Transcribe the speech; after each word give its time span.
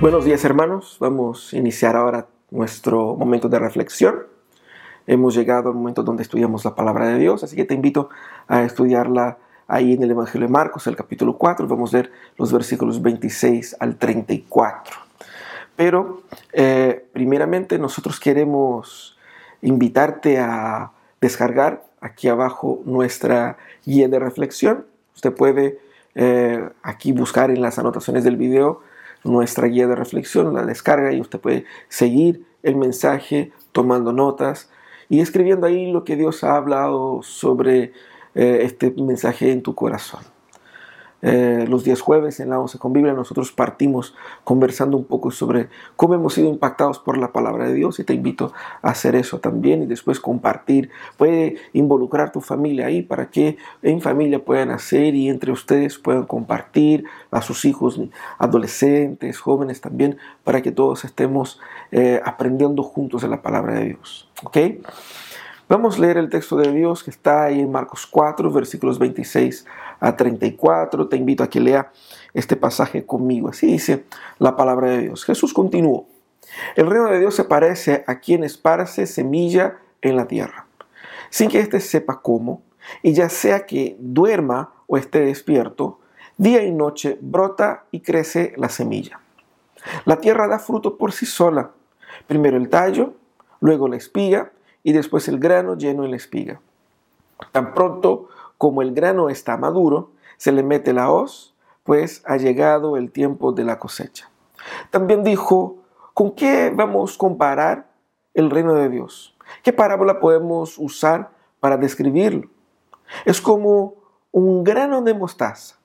Buenos 0.00 0.24
días 0.24 0.42
hermanos, 0.46 0.96
vamos 0.98 1.52
a 1.52 1.58
iniciar 1.58 1.94
ahora 1.94 2.26
nuestro 2.50 3.16
momento 3.16 3.50
de 3.50 3.58
reflexión. 3.58 4.20
Hemos 5.06 5.34
llegado 5.34 5.68
al 5.68 5.74
momento 5.74 6.02
donde 6.02 6.22
estudiamos 6.22 6.64
la 6.64 6.74
palabra 6.74 7.06
de 7.06 7.18
Dios, 7.18 7.44
así 7.44 7.54
que 7.54 7.66
te 7.66 7.74
invito 7.74 8.08
a 8.48 8.62
estudiarla 8.62 9.36
ahí 9.68 9.92
en 9.92 10.02
el 10.02 10.12
Evangelio 10.12 10.46
de 10.46 10.52
Marcos, 10.52 10.86
el 10.86 10.96
capítulo 10.96 11.36
4, 11.36 11.68
vamos 11.68 11.92
a 11.92 11.98
ver 11.98 12.12
los 12.38 12.50
versículos 12.50 13.02
26 13.02 13.76
al 13.78 13.96
34. 13.96 14.96
Pero 15.76 16.22
eh, 16.54 17.04
primeramente 17.12 17.78
nosotros 17.78 18.18
queremos 18.18 19.18
invitarte 19.60 20.38
a 20.38 20.92
descargar 21.20 21.84
aquí 22.00 22.28
abajo 22.28 22.80
nuestra 22.86 23.58
guía 23.84 24.08
de 24.08 24.18
reflexión. 24.18 24.86
Usted 25.14 25.34
puede 25.34 25.78
eh, 26.14 26.70
aquí 26.82 27.12
buscar 27.12 27.50
en 27.50 27.60
las 27.60 27.78
anotaciones 27.78 28.24
del 28.24 28.38
video 28.38 28.80
nuestra 29.24 29.66
guía 29.68 29.86
de 29.86 29.96
reflexión, 29.96 30.52
la 30.54 30.64
descarga 30.64 31.12
y 31.12 31.20
usted 31.20 31.40
puede 31.40 31.64
seguir 31.88 32.44
el 32.62 32.76
mensaje 32.76 33.52
tomando 33.72 34.12
notas 34.12 34.70
y 35.08 35.20
escribiendo 35.20 35.66
ahí 35.66 35.90
lo 35.90 36.04
que 36.04 36.16
Dios 36.16 36.44
ha 36.44 36.56
hablado 36.56 37.22
sobre 37.22 37.92
eh, 38.34 38.60
este 38.62 38.92
mensaje 38.96 39.50
en 39.52 39.62
tu 39.62 39.74
corazón. 39.74 40.20
Eh, 41.22 41.66
los 41.68 41.84
días 41.84 42.00
jueves 42.00 42.40
en 42.40 42.50
la 42.50 42.58
11 42.58 42.78
con 42.78 42.94
Biblia 42.94 43.12
nosotros 43.12 43.52
partimos 43.52 44.14
conversando 44.42 44.96
un 44.96 45.04
poco 45.04 45.30
sobre 45.30 45.68
cómo 45.96 46.14
hemos 46.14 46.34
sido 46.34 46.48
impactados 46.48 46.98
por 46.98 47.18
la 47.18 47.30
palabra 47.30 47.66
de 47.66 47.74
Dios 47.74 47.98
y 47.98 48.04
te 48.04 48.14
invito 48.14 48.52
a 48.80 48.90
hacer 48.90 49.14
eso 49.14 49.38
también 49.38 49.82
y 49.82 49.86
después 49.86 50.18
compartir. 50.18 50.90
Puede 51.18 51.56
involucrar 51.72 52.32
tu 52.32 52.40
familia 52.40 52.86
ahí 52.86 53.02
para 53.02 53.30
que 53.30 53.58
en 53.82 54.00
familia 54.00 54.44
puedan 54.44 54.70
hacer 54.70 55.14
y 55.14 55.28
entre 55.28 55.52
ustedes 55.52 55.98
puedan 55.98 56.24
compartir 56.24 57.04
a 57.30 57.42
sus 57.42 57.64
hijos, 57.64 58.00
adolescentes, 58.38 59.38
jóvenes 59.38 59.80
también, 59.80 60.16
para 60.44 60.62
que 60.62 60.72
todos 60.72 61.04
estemos 61.04 61.60
eh, 61.92 62.20
aprendiendo 62.24 62.82
juntos 62.82 63.22
de 63.22 63.28
la 63.28 63.42
palabra 63.42 63.74
de 63.74 63.86
Dios. 63.86 64.28
¿Ok? 64.42 64.56
Vamos 65.70 65.98
a 65.98 66.00
leer 66.00 66.18
el 66.18 66.28
texto 66.30 66.56
de 66.56 66.72
Dios 66.72 67.04
que 67.04 67.10
está 67.10 67.44
ahí 67.44 67.60
en 67.60 67.70
Marcos 67.70 68.04
4, 68.04 68.50
versículos 68.50 68.98
26 68.98 69.66
a 70.00 70.16
34. 70.16 71.06
Te 71.06 71.16
invito 71.16 71.44
a 71.44 71.48
que 71.48 71.60
lea 71.60 71.92
este 72.34 72.56
pasaje 72.56 73.06
conmigo. 73.06 73.50
Así 73.50 73.68
dice 73.68 74.04
la 74.40 74.56
palabra 74.56 74.90
de 74.90 74.98
Dios. 75.02 75.24
Jesús 75.24 75.54
continuó. 75.54 76.08
El 76.74 76.88
reino 76.88 77.06
de 77.06 77.20
Dios 77.20 77.36
se 77.36 77.44
parece 77.44 78.02
a 78.08 78.18
quien 78.18 78.42
esparce 78.42 79.06
semilla 79.06 79.78
en 80.02 80.16
la 80.16 80.26
tierra, 80.26 80.66
sin 81.30 81.48
que 81.48 81.60
éste 81.60 81.78
sepa 81.78 82.20
cómo, 82.20 82.62
y 83.00 83.12
ya 83.12 83.28
sea 83.28 83.64
que 83.64 83.96
duerma 84.00 84.72
o 84.88 84.96
esté 84.96 85.20
despierto, 85.20 86.00
día 86.36 86.64
y 86.64 86.72
noche 86.72 87.16
brota 87.20 87.84
y 87.92 88.00
crece 88.00 88.54
la 88.56 88.70
semilla. 88.70 89.20
La 90.04 90.16
tierra 90.16 90.48
da 90.48 90.58
fruto 90.58 90.98
por 90.98 91.12
sí 91.12 91.26
sola, 91.26 91.70
primero 92.26 92.56
el 92.56 92.68
tallo, 92.68 93.14
luego 93.60 93.86
la 93.86 93.94
espiga, 93.94 94.50
y 94.82 94.92
después 94.92 95.28
el 95.28 95.38
grano 95.38 95.76
lleno 95.76 96.04
en 96.04 96.10
la 96.10 96.16
espiga. 96.16 96.60
Tan 97.52 97.74
pronto 97.74 98.28
como 98.58 98.82
el 98.82 98.92
grano 98.92 99.28
está 99.30 99.56
maduro, 99.56 100.10
se 100.36 100.52
le 100.52 100.62
mete 100.62 100.92
la 100.92 101.10
hoz, 101.10 101.54
pues 101.84 102.22
ha 102.26 102.36
llegado 102.36 102.96
el 102.96 103.10
tiempo 103.10 103.52
de 103.52 103.64
la 103.64 103.78
cosecha. 103.78 104.30
También 104.90 105.24
dijo, 105.24 105.76
¿con 106.14 106.32
qué 106.32 106.70
vamos 106.74 107.14
a 107.14 107.18
comparar 107.18 107.86
el 108.34 108.50
reino 108.50 108.74
de 108.74 108.88
Dios? 108.88 109.36
¿Qué 109.62 109.72
parábola 109.72 110.20
podemos 110.20 110.78
usar 110.78 111.30
para 111.58 111.76
describirlo? 111.76 112.48
Es 113.24 113.40
como 113.40 113.94
un 114.30 114.62
grano 114.62 115.02
de 115.02 115.14
mostaza. 115.14 115.76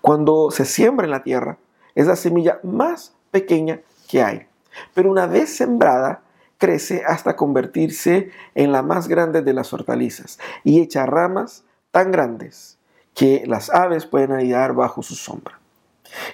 Cuando 0.00 0.50
se 0.50 0.64
siembra 0.64 1.04
en 1.04 1.10
la 1.10 1.22
tierra, 1.22 1.58
es 1.94 2.06
la 2.06 2.16
semilla 2.16 2.60
más 2.62 3.14
pequeña 3.30 3.80
que 4.08 4.22
hay. 4.22 4.46
Pero 4.94 5.10
una 5.10 5.26
vez 5.26 5.56
sembrada, 5.56 6.22
crece 6.58 7.02
hasta 7.06 7.36
convertirse 7.36 8.30
en 8.54 8.72
la 8.72 8.82
más 8.82 9.08
grande 9.08 9.42
de 9.42 9.52
las 9.52 9.72
hortalizas 9.72 10.38
y 10.64 10.80
echa 10.80 11.06
ramas 11.06 11.64
tan 11.90 12.10
grandes 12.10 12.78
que 13.14 13.44
las 13.46 13.70
aves 13.70 14.06
pueden 14.06 14.32
anidar 14.32 14.74
bajo 14.74 15.02
su 15.02 15.14
sombra. 15.14 15.58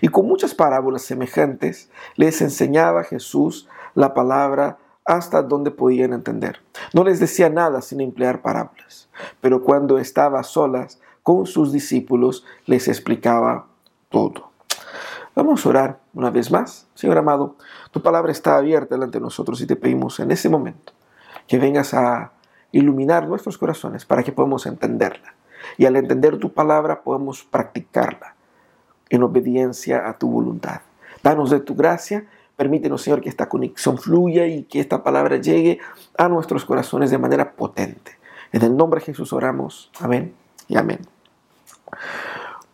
Y 0.01 0.09
con 0.09 0.27
muchas 0.27 0.55
parábolas 0.55 1.03
semejantes 1.03 1.89
les 2.17 2.41
enseñaba 2.43 3.05
Jesús 3.05 3.69
la 3.95 4.15
palabra 4.15 4.79
hasta 5.05 5.43
donde 5.43 5.71
podían 5.71 6.13
entender. 6.13 6.61
No 6.93 7.05
les 7.05 7.19
decía 7.21 7.49
nada 7.49 7.83
sin 7.83 8.01
emplear 8.01 8.43
parábolas, 8.43 9.09
pero 9.41 9.63
cuando 9.63 9.99
estaba 9.99 10.43
solas 10.43 11.01
con 11.23 11.47
sus 11.47 11.73
discípulos 11.73 12.45
les 12.67 12.89
explicaba 12.89 13.67
todo. 14.09 14.52
Vamos 15.35 15.65
a 15.65 15.69
orar 15.71 15.99
una 16.13 16.31
vez 16.31 16.51
más. 16.51 16.87
Señor 16.95 17.17
amado, 17.17 17.57
tu 17.91 18.03
palabra 18.03 18.31
está 18.33 18.57
abierta 18.57 18.95
delante 18.95 19.19
de 19.19 19.23
nosotros 19.23 19.61
y 19.63 19.67
te 19.67 19.77
pedimos 19.77 20.21
en 20.21 20.31
este 20.31 20.49
momento 20.49 20.93
que 21.47 21.59
vengas 21.59 21.95
a 21.95 22.33
iluminar 22.71 23.27
nuestros 23.27 23.57
corazones 23.57 24.05
para 24.05 24.23
que 24.23 24.33
podamos 24.33 24.67
entenderla. 24.67 25.35
Y 25.79 25.87
al 25.87 25.97
entender 25.97 26.39
tu 26.39 26.53
palabra 26.53 27.03
podamos 27.03 27.45
practicarla 27.45 28.35
en 29.09 29.23
obediencia 29.23 30.09
a 30.09 30.19
tu 30.19 30.31
voluntad. 30.31 30.81
Danos 31.23 31.51
de 31.51 31.61
tu 31.61 31.75
gracia. 31.75 32.27
Permítenos, 32.57 33.03
Señor, 33.03 33.21
que 33.23 33.29
esta 33.29 33.49
conexión 33.49 33.97
fluya 33.97 34.47
y 34.47 34.65
que 34.65 34.81
esta 34.81 35.03
palabra 35.03 35.37
llegue 35.37 35.79
a 36.19 36.29
nuestros 36.29 36.65
corazones 36.65 37.11
de 37.11 37.19
manera 37.19 37.53
potente. 37.53 38.19
En 38.53 38.63
el 38.63 38.77
nombre 38.77 39.01
de 39.01 39.07
Jesús 39.07 39.33
oramos. 39.33 39.91
Amén 39.99 40.35
y 40.69 40.77
amén. 40.77 41.01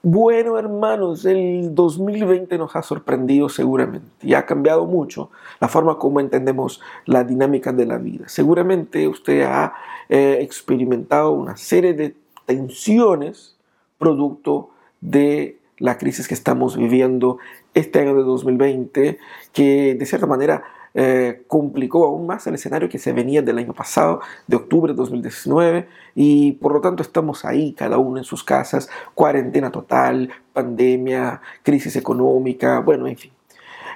Bueno, 0.03 0.56
hermanos, 0.56 1.25
el 1.25 1.75
2020 1.75 2.56
nos 2.56 2.76
ha 2.76 2.82
sorprendido 2.82 3.48
seguramente 3.48 4.09
y 4.22 4.34
ha 4.34 4.47
cambiado 4.47 4.86
mucho 4.86 5.31
la 5.60 5.66
forma 5.66 5.98
como 5.98 6.20
entendemos 6.20 6.81
la 7.04 7.25
dinámica 7.25 7.72
de 7.72 7.84
la 7.84 7.98
vida. 7.98 8.28
Seguramente 8.28 9.08
usted 9.08 9.42
ha 9.42 9.75
eh, 10.08 10.38
experimentado 10.41 11.32
una 11.32 11.56
serie 11.56 11.94
de 11.94 12.14
tensiones 12.47 13.56
producto 13.98 14.70
de 15.00 15.58
la 15.78 15.98
crisis 15.98 16.28
que 16.28 16.34
estamos 16.34 16.76
viviendo 16.76 17.38
este 17.75 17.98
año 17.98 18.14
de 18.14 18.22
2020, 18.22 19.19
que 19.53 19.97
de 19.97 20.06
cierta 20.06 20.28
manera 20.28 20.62
eh, 21.00 21.44
complicó 21.47 22.06
aún 22.06 22.26
más 22.26 22.44
el 22.48 22.56
escenario 22.56 22.88
que 22.88 22.98
se 22.98 23.12
venía 23.12 23.41
del 23.41 23.59
año 23.59 23.72
pasado, 23.72 24.20
de 24.48 24.56
octubre 24.56 24.92
de 24.92 24.97
2019, 24.97 25.88
y 26.16 26.54
por 26.54 26.72
lo 26.72 26.81
tanto 26.81 27.04
estamos 27.04 27.44
ahí, 27.44 27.72
cada 27.72 27.98
uno 27.98 28.19
en 28.19 28.25
sus 28.25 28.42
casas, 28.42 28.91
cuarentena 29.14 29.70
total, 29.70 30.28
pandemia, 30.53 31.41
crisis 31.62 31.94
económica, 31.94 32.81
bueno, 32.81 33.06
en 33.06 33.16
fin. 33.16 33.31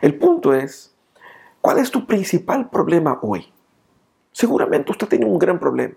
El 0.00 0.16
punto 0.16 0.54
es, 0.54 0.94
¿cuál 1.60 1.78
es 1.78 1.90
tu 1.90 2.06
principal 2.06 2.70
problema 2.70 3.18
hoy? 3.20 3.52
Seguramente 4.30 4.92
usted 4.92 5.08
tiene 5.08 5.26
un 5.26 5.40
gran 5.40 5.58
problema. 5.58 5.96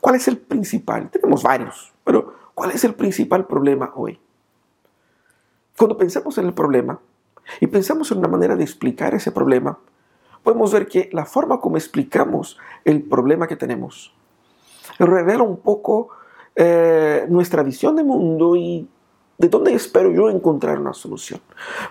¿Cuál 0.00 0.14
es 0.14 0.28
el 0.28 0.38
principal? 0.38 1.10
Tenemos 1.10 1.42
varios, 1.42 1.92
pero 2.04 2.32
¿cuál 2.54 2.70
es 2.70 2.84
el 2.84 2.94
principal 2.94 3.48
problema 3.48 3.90
hoy? 3.96 4.20
Cuando 5.76 5.96
pensamos 5.96 6.38
en 6.38 6.46
el 6.46 6.54
problema 6.54 7.00
y 7.58 7.66
pensamos 7.66 8.12
en 8.12 8.18
una 8.18 8.28
manera 8.28 8.54
de 8.54 8.62
explicar 8.62 9.16
ese 9.16 9.32
problema, 9.32 9.80
podemos 10.42 10.72
ver 10.72 10.86
que 10.86 11.08
la 11.12 11.24
forma 11.24 11.60
como 11.60 11.76
explicamos 11.76 12.58
el 12.84 13.02
problema 13.02 13.46
que 13.46 13.56
tenemos 13.56 14.14
revela 14.98 15.42
un 15.42 15.58
poco 15.58 16.10
eh, 16.54 17.26
nuestra 17.28 17.62
visión 17.62 17.96
de 17.96 18.04
mundo 18.04 18.56
y 18.56 18.88
de 19.38 19.48
dónde 19.48 19.74
espero 19.74 20.12
yo 20.12 20.30
encontrar 20.30 20.78
una 20.78 20.92
solución. 20.92 21.40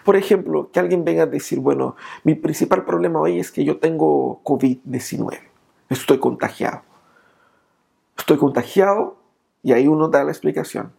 Por 0.06 0.16
ejemplo, 0.16 0.70
que 0.72 0.80
alguien 0.80 1.04
venga 1.04 1.24
a 1.24 1.28
decir, 1.28 1.60
bueno, 1.60 1.96
mi 2.24 2.36
principal 2.36 2.86
problema 2.86 3.20
hoy 3.20 3.40
es 3.40 3.52
que 3.52 3.66
yo 3.66 3.80
tengo 3.80 4.42
COVID-19, 4.44 5.40
estoy 5.90 6.20
contagiado. 6.20 6.84
Estoy 8.18 8.38
contagiado 8.38 9.18
y 9.64 9.74
ahí 9.74 9.88
uno 9.88 10.08
da 10.08 10.24
la 10.24 10.32
explicación 10.32 10.94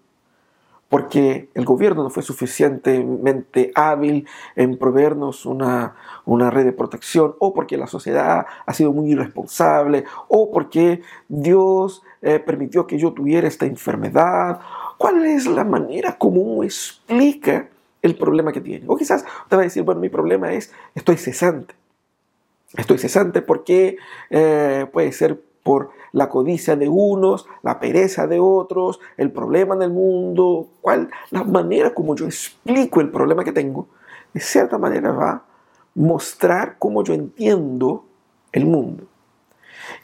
porque 0.93 1.49
el 1.55 1.65
gobierno 1.65 2.03
no 2.03 2.11
fue 2.11 2.23
suficientemente 2.23 3.73
hábil 3.75 4.27
en 4.57 4.77
proveernos 4.77 5.47
una, 5.47 5.95
red 6.27 6.67
de 6.67 6.73
protección, 6.73 7.35
o 7.39 7.55
porque 7.55 7.79
la 7.79 7.87
sociedad 7.87 8.45
ha 8.67 8.75
sido 8.75 8.93
muy 8.93 9.13
irresponsable, 9.13 10.05
o 10.29 10.51
porque 10.51 11.01
Dios 11.31 12.03
eh, 12.21 12.41
permitió 12.41 12.87
que 12.87 12.99
yo 12.99 13.15
tuviera 13.15 13.49
esta 13.49 13.65
enfermedad. 13.65 14.61
¿Cuál 14.99 15.25
es 15.25 15.47
la 15.47 15.65
manera 15.65 16.19
como 16.19 16.43
uno 16.43 16.63
explica 16.63 17.71
el 18.03 18.15
problema 18.15 18.53
que 18.53 18.61
tiene? 18.61 18.85
O 18.87 18.95
quizás 18.95 19.25
usted 19.45 19.57
va 19.57 19.63
a 19.63 19.65
decir, 19.65 19.85
bueno, 19.85 19.99
mi 19.99 20.11
problema 20.11 20.53
es, 20.53 20.75
estoy 20.95 21.17
cesante. 21.17 21.75
Estoy 22.77 22.99
cesante 22.99 23.41
porque 23.41 23.97
eh, 24.29 24.87
puede 24.93 25.11
ser 25.13 25.41
por 25.63 25.89
la 26.13 26.29
codicia 26.29 26.77
de 26.77 26.89
unos, 26.89 27.47
la 27.63 27.81
pereza 27.81 28.27
de 28.27 28.39
otros, 28.41 29.01
el 29.17 29.31
problema 29.31 29.75
en 29.75 29.83
el 29.83 29.91
mundo, 29.91 30.69
cuál, 30.81 31.11
la 31.31 31.45
manera 31.45 31.95
como 31.95 32.15
yo 32.15 32.27
explico 32.27 33.01
el 33.01 33.11
problema 33.11 33.45
que 33.45 33.53
tengo, 33.53 33.89
de 34.33 34.41
cierta 34.41 34.79
manera 34.79 35.13
va 35.13 35.31
a 35.31 35.43
mostrar 35.95 36.77
cómo 36.79 37.03
yo 37.03 37.15
entiendo 37.15 38.05
el 38.53 38.67
mundo. 38.67 39.05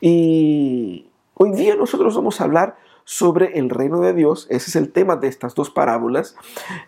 Y 0.01 1.09
Hoy 1.41 1.53
día 1.53 1.77
nosotros 1.77 2.17
vamos 2.17 2.41
a 2.41 2.45
hablar 2.45 2.77
sobre 3.05 3.61
el 3.61 3.71
reino 3.71 4.01
de 4.01 4.13
Dios. 4.13 4.49
Ese 4.51 4.71
es 4.71 4.77
el 4.77 4.91
tema 4.91 5.15
de 5.15 5.29
estas 5.29 5.55
dos 5.55 5.71
parábolas. 5.71 6.35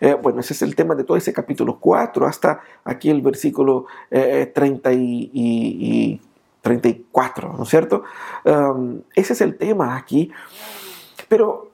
Eh, 0.01 0.13
bueno, 0.21 0.41
ese 0.41 0.51
es 0.51 0.61
el 0.61 0.75
tema 0.75 0.93
de 0.93 1.05
todo 1.05 1.15
ese 1.15 1.31
capítulo 1.31 1.79
4 1.79 2.27
hasta 2.27 2.59
aquí 2.83 3.09
el 3.09 3.21
versículo 3.21 3.85
30 4.09 4.91
y, 4.91 6.19
34, 6.61 7.53
¿no 7.57 7.63
es 7.63 7.69
cierto? 7.69 8.03
Ese 9.15 9.33
es 9.33 9.41
el 9.41 9.57
tema 9.57 9.97
aquí. 9.97 10.31
Pero 11.27 11.71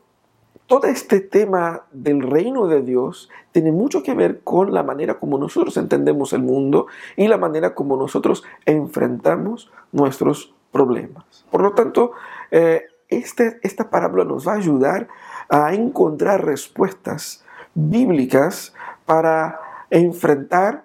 todo 0.68 0.88
este 0.88 1.22
tema 1.22 1.84
del 1.92 2.22
reino 2.22 2.68
de 2.68 2.82
Dios 2.82 3.30
tiene 3.52 3.72
mucho 3.72 4.04
que 4.04 4.14
ver 4.14 4.42
con 4.42 4.74
la 4.74 4.84
manera 4.84 5.20
como 5.20 5.38
nosotros 5.38 5.78
entendemos 5.78 6.34
el 6.34 6.44
mundo 6.44 6.88
y 7.16 7.28
la 7.28 7.38
manera 7.38 7.74
como 7.74 7.96
nosotros 7.96 8.44
enfrentamos 8.66 9.72
nuestros 9.92 10.54
problemas. 10.72 11.46
Por 11.50 11.62
lo 11.62 11.72
tanto, 11.72 12.12
eh, 12.52 12.84
este, 13.08 13.60
esta 13.64 13.90
parábola 13.90 14.26
nos 14.26 14.48
va 14.48 14.54
a 14.54 14.58
ayudar 14.58 15.08
a 15.50 15.74
encontrar 15.74 16.46
respuestas 16.46 17.46
bíblicas 17.74 18.74
para 19.06 19.60
enfrentar 19.90 20.84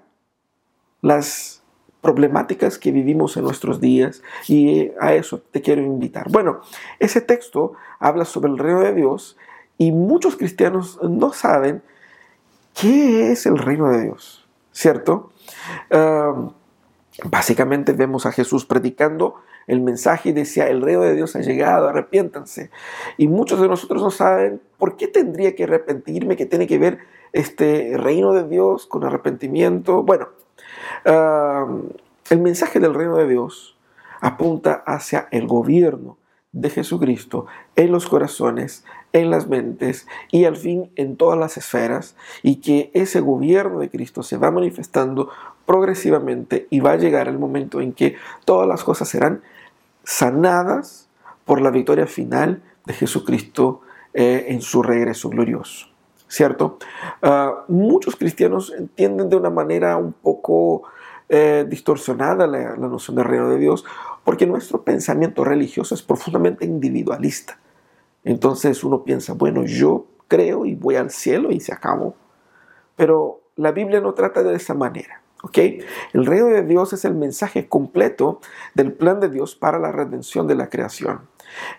las 1.00 1.61
problemáticas 2.02 2.78
que 2.78 2.92
vivimos 2.92 3.36
en 3.36 3.44
nuestros 3.44 3.80
días 3.80 4.22
y 4.48 4.90
a 5.00 5.14
eso 5.14 5.40
te 5.50 5.62
quiero 5.62 5.80
invitar. 5.80 6.30
Bueno, 6.30 6.60
ese 6.98 7.22
texto 7.22 7.72
habla 7.98 8.26
sobre 8.26 8.50
el 8.50 8.58
reino 8.58 8.80
de 8.80 8.92
Dios 8.92 9.38
y 9.78 9.92
muchos 9.92 10.36
cristianos 10.36 10.98
no 11.02 11.32
saben 11.32 11.82
qué 12.74 13.32
es 13.32 13.46
el 13.46 13.56
reino 13.56 13.88
de 13.88 14.02
Dios, 14.02 14.46
¿cierto? 14.72 15.30
básicamente 17.24 17.92
vemos 17.92 18.26
a 18.26 18.32
Jesús 18.32 18.64
predicando 18.64 19.36
el 19.66 19.80
mensaje 19.80 20.30
y 20.30 20.32
decía, 20.32 20.68
el 20.68 20.82
reino 20.82 21.02
de 21.02 21.14
Dios 21.14 21.36
ha 21.36 21.40
llegado, 21.40 21.88
arrepiéntanse. 21.88 22.70
Y 23.16 23.28
muchos 23.28 23.60
de 23.60 23.68
nosotros 23.68 24.02
no 24.02 24.10
saben 24.10 24.60
por 24.78 24.96
qué 24.96 25.08
tendría 25.08 25.54
que 25.54 25.64
arrepentirme, 25.64 26.36
qué 26.36 26.46
tiene 26.46 26.66
que 26.66 26.78
ver 26.78 26.98
este 27.32 27.96
reino 27.96 28.32
de 28.32 28.48
Dios 28.48 28.86
con 28.86 29.04
arrepentimiento. 29.04 30.02
Bueno, 30.02 30.28
el 31.04 32.38
mensaje 32.40 32.80
del 32.80 32.94
reino 32.94 33.16
de 33.16 33.28
Dios 33.28 33.76
apunta 34.20 34.82
hacia 34.86 35.28
el 35.30 35.46
gobierno 35.46 36.16
de 36.52 36.68
Jesucristo 36.70 37.46
en 37.76 37.90
los 37.90 38.06
corazones, 38.06 38.84
en 39.12 39.30
las 39.30 39.48
mentes 39.48 40.06
y 40.30 40.44
al 40.44 40.56
fin 40.56 40.90
en 40.96 41.16
todas 41.16 41.38
las 41.38 41.56
esferas 41.56 42.14
y 42.42 42.56
que 42.56 42.90
ese 42.94 43.20
gobierno 43.20 43.80
de 43.80 43.90
Cristo 43.90 44.22
se 44.22 44.36
va 44.36 44.50
manifestando 44.50 45.30
progresivamente 45.66 46.66
y 46.70 46.80
va 46.80 46.92
a 46.92 46.96
llegar 46.96 47.28
el 47.28 47.38
momento 47.38 47.80
en 47.80 47.92
que 47.92 48.16
todas 48.44 48.68
las 48.68 48.84
cosas 48.84 49.08
serán 49.08 49.42
sanadas 50.04 51.08
por 51.44 51.60
la 51.60 51.70
victoria 51.70 52.06
final 52.06 52.62
de 52.84 52.94
Jesucristo 52.94 53.80
eh, 54.14 54.46
en 54.48 54.60
su 54.60 54.82
regreso 54.82 55.30
glorioso. 55.30 55.91
¿Cierto? 56.32 56.78
Ah, 57.20 57.66
muchos 57.68 58.16
cristianos 58.16 58.72
entienden 58.74 59.28
de 59.28 59.36
una 59.36 59.50
manera 59.50 59.98
un 59.98 60.14
poco 60.14 60.84
eh, 61.28 61.66
distorsionada 61.68 62.46
la, 62.46 62.74
la 62.74 62.88
noción 62.88 63.16
del 63.16 63.26
reino 63.26 63.50
de 63.50 63.58
Dios 63.58 63.84
porque 64.24 64.46
nuestro 64.46 64.82
pensamiento 64.82 65.44
religioso 65.44 65.94
es 65.94 66.00
profundamente 66.00 66.64
individualista. 66.64 67.58
Entonces 68.24 68.82
uno 68.82 69.04
piensa, 69.04 69.34
bueno, 69.34 69.64
yo 69.66 70.06
creo 70.26 70.64
y 70.64 70.74
voy 70.74 70.96
al 70.96 71.10
cielo 71.10 71.50
y 71.50 71.60
se 71.60 71.74
acabó. 71.74 72.14
Pero 72.96 73.42
la 73.56 73.72
Biblia 73.72 74.00
no 74.00 74.14
trata 74.14 74.42
de 74.42 74.54
esa 74.54 74.72
manera. 74.72 75.21
El 75.54 76.26
reino 76.26 76.46
de 76.46 76.62
Dios 76.62 76.92
es 76.92 77.04
el 77.04 77.14
mensaje 77.14 77.68
completo 77.68 78.40
del 78.74 78.92
plan 78.92 79.20
de 79.20 79.28
Dios 79.28 79.54
para 79.54 79.78
la 79.78 79.92
redención 79.92 80.46
de 80.46 80.54
la 80.54 80.68
creación. 80.68 81.20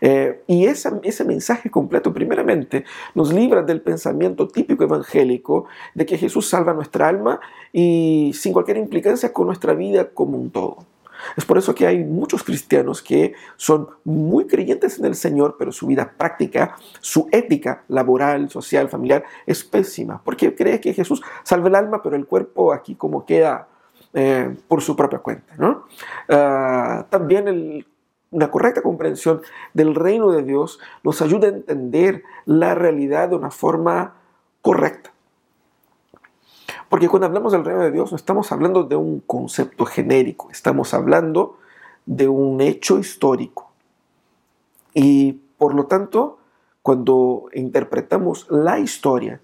Eh, 0.02 0.44
y 0.48 0.66
ese 0.66 1.26
mensaje 1.26 1.72
completo, 1.72 2.14
primeramente, 2.14 2.86
nos 3.16 3.34
libra 3.34 3.64
del 3.64 3.82
pensamiento 3.82 4.48
típico 4.48 4.84
evangélico 4.84 5.66
de 5.96 6.06
que 6.06 6.18
Jesús 6.18 6.48
salva 6.50 6.74
nuestra 6.74 7.08
alma 7.08 7.40
y 7.72 8.32
sin 8.36 8.54
cualquier 8.54 8.78
implicancia 8.78 9.34
con 9.34 9.48
nuestra 9.48 9.74
vida 9.74 10.10
como 10.10 10.38
un 10.38 10.52
todo. 10.52 10.93
Es 11.36 11.46
por 11.46 11.58
eso 11.58 11.74
que 11.74 11.88
hay 11.88 12.04
muchos 12.04 12.44
cristianos 12.44 13.02
que 13.02 13.34
son 13.56 13.90
muy 14.04 14.48
creyentes 14.48 15.00
en 15.00 15.06
el 15.06 15.16
Señor, 15.16 15.56
pero 15.58 15.72
su 15.72 15.88
vida 15.88 16.14
práctica, 16.18 16.76
su 17.00 17.28
ética 17.32 17.84
laboral, 17.88 18.50
social, 18.50 18.90
familiar 18.90 19.24
es 19.46 19.64
pésima, 19.64 20.22
porque 20.24 20.56
cree 20.56 20.80
que 20.80 20.94
Jesús 20.94 21.22
salva 21.44 21.70
el 21.70 21.76
alma, 21.76 22.02
pero 22.02 22.16
el 22.16 22.26
cuerpo 22.26 22.74
aquí 22.74 22.96
como 22.96 23.26
queda 23.26 23.68
eh, 24.14 24.56
por 24.68 24.82
su 24.82 24.96
propia 24.96 25.20
cuenta. 25.20 25.56
¿no? 25.58 25.86
Ah, 26.30 27.06
también 27.10 27.86
una 28.32 28.52
correcta 28.52 28.82
comprensión 28.82 29.42
del 29.74 29.96
reino 29.96 30.32
de 30.32 30.44
Dios 30.44 30.80
nos 31.04 31.22
ayuda 31.22 31.48
a 31.48 31.52
entender 31.52 32.24
la 32.46 32.76
realidad 32.76 33.30
de 33.30 33.36
una 33.36 33.52
forma 33.52 34.16
correcta. 34.62 35.13
Porque 36.94 37.10
cuando 37.10 37.26
hablamos 37.26 37.54
del 37.54 37.66
reino 37.66 37.82
de 37.82 37.90
Dios 37.90 38.12
no 38.12 38.18
estamos 38.18 38.52
hablando 38.52 38.84
de 38.84 38.96
un 38.96 39.20
concepto 39.22 39.84
genérico, 39.84 40.52
estamos 40.52 40.94
hablando 40.94 41.58
de 42.06 42.28
un 42.28 42.62
hecho 42.62 43.00
histórico. 43.00 43.72
Y 44.94 45.40
por 45.58 45.74
lo 45.74 45.88
tanto, 45.88 46.38
cuando 46.84 47.46
interpretamos 47.54 48.46
la 48.52 48.78
historia, 48.78 49.42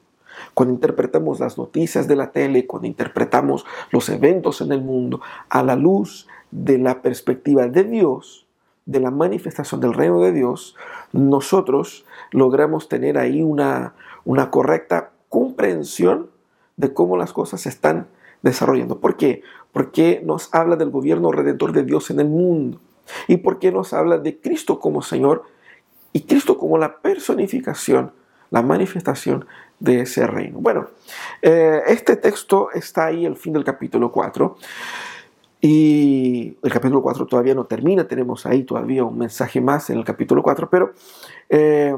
cuando 0.54 0.76
interpretamos 0.76 1.40
las 1.40 1.58
noticias 1.58 2.08
de 2.08 2.16
la 2.18 2.32
tele, 2.32 2.68
cuando 2.68 2.88
interpretamos 2.88 3.66
los 3.90 4.10
eventos 4.10 4.62
en 4.62 4.72
el 4.72 4.84
mundo 4.84 5.20
a 5.50 5.64
la 5.64 5.76
luz 5.76 6.28
de 6.52 6.78
la 6.78 7.02
perspectiva 7.02 7.66
de 7.66 7.84
Dios, 7.84 8.46
de 8.86 9.00
la 9.00 9.10
manifestación 9.10 9.82
del 9.82 9.96
reino 9.96 10.22
de 10.22 10.34
Dios, 10.34 10.76
nosotros 11.14 12.06
logramos 12.30 12.90
tener 12.90 13.18
ahí 13.18 13.42
una, 13.42 13.96
una 14.24 14.52
correcta 14.52 15.14
comprensión 15.30 16.30
de 16.80 16.94
cómo 16.94 17.18
las 17.18 17.34
cosas 17.34 17.62
se 17.62 17.70
están 17.70 18.08
desarrollando. 18.42 19.00
¿Por 19.00 19.18
qué? 19.18 19.44
Porque 19.74 20.22
nos 20.26 20.54
habla 20.56 20.78
del 20.78 20.90
gobierno 20.90 21.30
redentor 21.32 21.74
de 21.74 21.84
Dios 21.84 22.10
en 22.10 22.22
el 22.22 22.30
mundo. 22.30 22.80
Y 23.28 23.38
porque 23.38 23.72
nos 23.72 23.92
habla 23.92 24.18
de 24.18 24.40
Cristo 24.40 24.80
como 24.80 25.02
Señor 25.02 25.44
y 26.14 26.22
Cristo 26.22 26.58
como 26.58 26.78
la 26.78 27.00
personificación, 27.00 28.14
la 28.50 28.62
manifestación 28.62 29.46
de 29.80 30.02
ese 30.02 30.26
reino. 30.26 30.60
Bueno, 30.60 30.88
eh, 31.42 31.82
este 31.88 32.16
texto 32.16 32.70
está 32.74 33.08
ahí 33.08 33.26
al 33.26 33.36
fin 33.36 33.54
del 33.54 33.66
capítulo 33.66 34.10
4. 34.10 34.56
Y 35.62 36.58
el 36.64 36.72
capítulo 36.72 37.02
4 37.02 37.26
todavía 37.26 37.54
no 37.54 37.66
termina, 37.66 38.08
tenemos 38.08 38.46
ahí 38.46 38.64
todavía 38.64 39.04
un 39.04 39.18
mensaje 39.18 39.60
más 39.60 39.90
en 39.90 39.98
el 39.98 40.06
capítulo 40.06 40.42
4, 40.42 40.70
pero 40.70 40.94
eh, 41.50 41.94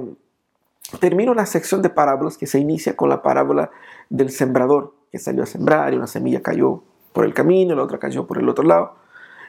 termino 0.99 1.33
la 1.33 1.45
sección 1.45 1.81
de 1.81 1.89
parábolas 1.89 2.37
que 2.37 2.47
se 2.47 2.59
inicia 2.59 2.95
con 2.95 3.09
la 3.09 3.21
parábola 3.21 3.71
del 4.09 4.30
sembrador 4.30 4.94
que 5.11 5.19
salió 5.19 5.44
a 5.44 5.45
sembrar 5.45 5.94
y 5.94 5.97
una 5.97 6.07
semilla 6.07 6.42
cayó 6.42 6.83
por 7.13 7.25
el 7.25 7.33
camino, 7.33 7.75
la 7.75 7.83
otra 7.83 7.99
cayó 7.99 8.25
por 8.25 8.37
el 8.37 8.47
otro 8.49 8.63
lado. 8.63 8.95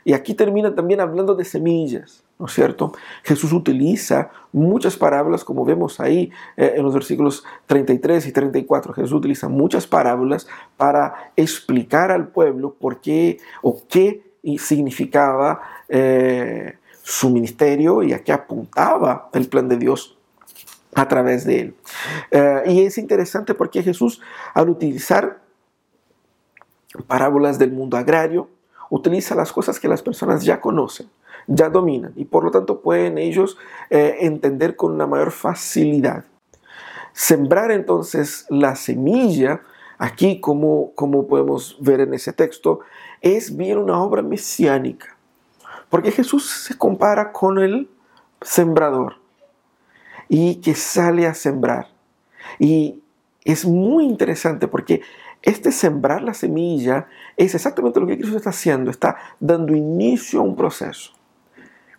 Y 0.04 0.14
aquí 0.14 0.34
termina 0.34 0.74
también 0.74 1.00
hablando 1.00 1.36
de 1.36 1.44
semillas, 1.44 2.24
¿no 2.36 2.46
es 2.46 2.52
cierto? 2.52 2.92
Jesús 3.22 3.52
utiliza 3.52 4.30
muchas 4.50 4.96
parábolas, 4.96 5.44
como 5.44 5.64
vemos 5.64 6.00
ahí 6.00 6.32
eh, 6.56 6.74
en 6.76 6.82
los 6.82 6.92
versículos 6.92 7.44
33 7.66 8.26
y 8.26 8.32
34. 8.32 8.94
Jesús 8.94 9.12
utiliza 9.12 9.48
muchas 9.48 9.86
parábolas 9.86 10.48
para 10.76 11.32
explicar 11.36 12.10
al 12.10 12.28
pueblo 12.28 12.74
por 12.74 13.00
qué 13.00 13.38
o 13.62 13.80
qué 13.88 14.24
significaba 14.58 15.60
eh, 15.88 16.78
su 17.04 17.30
ministerio 17.30 18.02
y 18.02 18.12
a 18.12 18.24
qué 18.24 18.32
apuntaba 18.32 19.30
el 19.34 19.48
plan 19.48 19.68
de 19.68 19.76
Dios 19.76 20.18
a 20.94 21.08
través 21.08 21.44
de 21.44 21.60
él. 21.60 21.76
Eh, 22.30 22.62
y 22.66 22.82
es 22.82 22.98
interesante 22.98 23.54
porque 23.54 23.82
Jesús, 23.82 24.20
al 24.54 24.68
utilizar 24.68 25.40
parábolas 27.06 27.58
del 27.58 27.72
mundo 27.72 27.96
agrario, 27.96 28.48
utiliza 28.90 29.34
las 29.34 29.52
cosas 29.52 29.80
que 29.80 29.88
las 29.88 30.02
personas 30.02 30.44
ya 30.44 30.60
conocen, 30.60 31.08
ya 31.46 31.70
dominan, 31.70 32.12
y 32.14 32.26
por 32.26 32.44
lo 32.44 32.50
tanto 32.50 32.82
pueden 32.82 33.16
ellos 33.16 33.56
eh, 33.88 34.16
entender 34.20 34.76
con 34.76 34.92
una 34.92 35.06
mayor 35.06 35.30
facilidad. 35.30 36.24
Sembrar 37.14 37.70
entonces 37.70 38.46
la 38.50 38.76
semilla, 38.76 39.62
aquí 39.98 40.40
como, 40.40 40.92
como 40.94 41.26
podemos 41.26 41.76
ver 41.80 42.00
en 42.00 42.12
ese 42.12 42.32
texto, 42.32 42.80
es 43.22 43.56
bien 43.56 43.78
una 43.78 43.98
obra 44.02 44.20
mesiánica, 44.20 45.16
porque 45.88 46.10
Jesús 46.10 46.50
se 46.50 46.76
compara 46.76 47.32
con 47.32 47.58
el 47.58 47.88
sembrador 48.42 49.21
y 50.34 50.54
que 50.62 50.74
sale 50.74 51.26
a 51.26 51.34
sembrar. 51.34 51.88
Y 52.58 53.02
es 53.44 53.66
muy 53.66 54.06
interesante 54.06 54.66
porque 54.66 55.02
este 55.42 55.70
sembrar 55.72 56.22
la 56.22 56.32
semilla 56.32 57.06
es 57.36 57.54
exactamente 57.54 58.00
lo 58.00 58.06
que 58.06 58.16
Cristo 58.16 58.38
está 58.38 58.48
haciendo, 58.48 58.90
está 58.90 59.18
dando 59.40 59.76
inicio 59.76 60.40
a 60.40 60.42
un 60.42 60.56
proceso. 60.56 61.12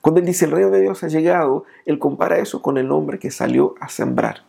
Cuando 0.02 0.20
Él 0.20 0.25
dice 0.25 0.46
el 0.46 0.52
reino 0.52 0.72
de 0.72 0.82
Dios 0.82 1.04
ha 1.04 1.10
llegado, 1.10 1.66
Él 1.86 2.00
compara 2.00 2.40
eso 2.40 2.63
con 2.63 2.80
el 2.80 2.92
hombre 2.92 3.20
que 3.20 3.30
salió 3.30 3.75
a 3.80 3.88
sembrar. 3.88 4.42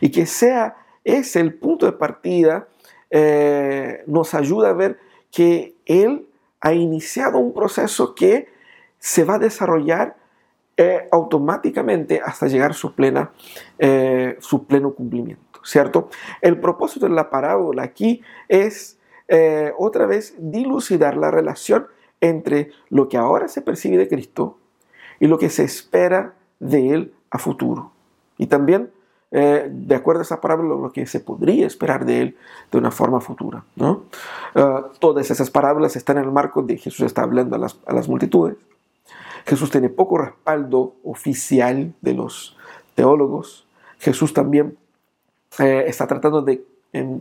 Y 0.00 0.10
que 0.10 0.26
sea 0.26 0.74
ese 1.04 1.38
el 1.38 1.54
punto 1.54 1.86
de 1.86 1.92
partida, 1.92 2.66
eh, 3.10 4.02
nos 4.08 4.34
ayuda 4.34 4.70
a 4.70 4.72
ver 4.72 4.98
que 5.30 5.76
Él 5.86 6.26
ha 6.60 6.72
iniciado 6.72 7.38
un 7.38 7.54
proceso 7.54 8.16
que 8.16 8.48
se 8.98 9.22
va 9.22 9.36
a 9.36 9.38
desarrollar 9.38 10.16
eh, 10.78 11.08
automáticamente 11.10 12.20
hasta 12.22 12.48
llegar 12.48 12.72
a 12.72 12.74
su, 12.74 12.94
plena, 12.94 13.30
eh, 13.78 14.36
su 14.40 14.66
pleno 14.66 14.92
cumplimiento, 14.92 15.60
¿cierto? 15.64 16.10
El 16.42 16.60
propósito 16.60 17.06
de 17.06 17.14
la 17.14 17.30
parábola 17.30 17.82
aquí 17.82 18.20
es 18.48 18.98
eh, 19.28 19.72
otra 19.78 20.04
vez 20.04 20.34
dilucidar 20.36 21.16
la 21.16 21.30
relación 21.30 21.86
entre 22.20 22.72
lo 22.90 23.08
que 23.08 23.16
ahora 23.16 23.48
se 23.48 23.62
percibe 23.62 23.96
de 23.96 24.06
Cristo 24.06 24.58
y 25.18 25.28
lo 25.28 25.38
que 25.38 25.48
se 25.48 25.64
espera 25.64 26.34
de 26.60 26.90
Él 26.90 27.14
a 27.30 27.38
futuro. 27.38 27.92
Y 28.36 28.48
también, 28.48 28.90
de 29.30 29.94
acuerdo 29.94 30.20
a 30.20 30.24
esa 30.24 30.42
parábola, 30.42 30.74
lo 30.74 30.92
que 30.92 31.06
se 31.06 31.20
podría 31.20 31.66
esperar 31.66 32.04
de 32.04 32.20
Él 32.20 32.36
de 32.70 32.78
una 32.78 32.90
forma 32.90 33.20
futura. 33.22 33.64
¿no? 33.76 34.04
todas 34.98 35.30
esas 35.30 35.50
parábolas 35.50 35.96
están 35.96 36.18
en 36.18 36.24
el 36.24 36.32
marco 36.32 36.62
de 36.62 36.76
Jesús 36.76 37.00
está 37.06 37.22
hablando 37.22 37.56
a 37.56 37.58
las, 37.58 37.78
a 37.86 37.94
las 37.94 38.08
multitudes. 38.10 38.56
Jesús 39.46 39.70
tiene 39.70 39.88
poco 39.88 40.18
respaldo 40.18 40.94
oficial 41.04 41.94
de 42.00 42.14
los 42.14 42.56
teólogos. 42.94 43.66
Jesús 43.98 44.34
también 44.34 44.76
eh, 45.58 45.84
está 45.86 46.06
tratando 46.06 46.42
de 46.42 46.64
em, 46.92 47.20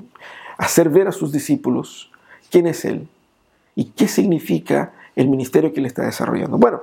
hacer 0.57 0.89
ver 0.89 1.07
a 1.07 1.11
sus 1.11 1.31
discípulos 1.31 2.11
quién 2.49 2.65
es 2.67 2.83
Él 2.83 3.07
y 3.75 3.85
qué 3.85 4.07
significa 4.07 4.93
el 5.15 5.29
ministerio 5.29 5.71
que 5.71 5.79
Él 5.79 5.85
está 5.85 6.03
desarrollando. 6.03 6.57
Bueno, 6.57 6.81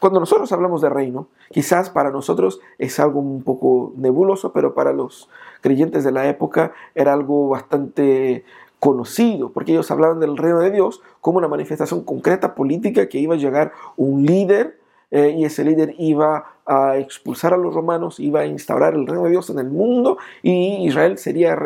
cuando 0.00 0.20
nosotros 0.20 0.50
hablamos 0.52 0.80
de 0.80 0.88
reino, 0.88 1.28
quizás 1.50 1.90
para 1.90 2.10
nosotros 2.10 2.60
es 2.78 2.98
algo 2.98 3.20
un 3.20 3.42
poco 3.42 3.92
nebuloso, 3.96 4.52
pero 4.52 4.74
para 4.74 4.92
los 4.92 5.28
creyentes 5.60 6.02
de 6.02 6.12
la 6.12 6.28
época 6.28 6.72
era 6.94 7.12
algo 7.12 7.48
bastante 7.50 8.44
conocido, 8.80 9.50
porque 9.50 9.72
ellos 9.72 9.90
hablaban 9.90 10.20
del 10.20 10.36
reino 10.36 10.60
de 10.60 10.70
Dios 10.70 11.02
como 11.20 11.38
una 11.38 11.48
manifestación 11.48 12.04
concreta 12.04 12.54
política 12.54 13.08
que 13.08 13.18
iba 13.18 13.34
a 13.34 13.38
llegar 13.38 13.72
un 13.96 14.24
líder 14.24 14.77
eh, 15.10 15.34
y 15.38 15.44
ese 15.44 15.64
líder 15.64 15.94
iba 15.98 16.58
a 16.66 16.98
expulsar 16.98 17.54
a 17.54 17.56
los 17.56 17.74
romanos, 17.74 18.20
iba 18.20 18.40
a 18.40 18.46
instaurar 18.46 18.94
el 18.94 19.06
reino 19.06 19.24
de 19.24 19.30
Dios 19.30 19.48
en 19.48 19.58
el 19.58 19.70
mundo 19.70 20.18
y 20.42 20.86
Israel 20.86 21.16
sería 21.16 21.58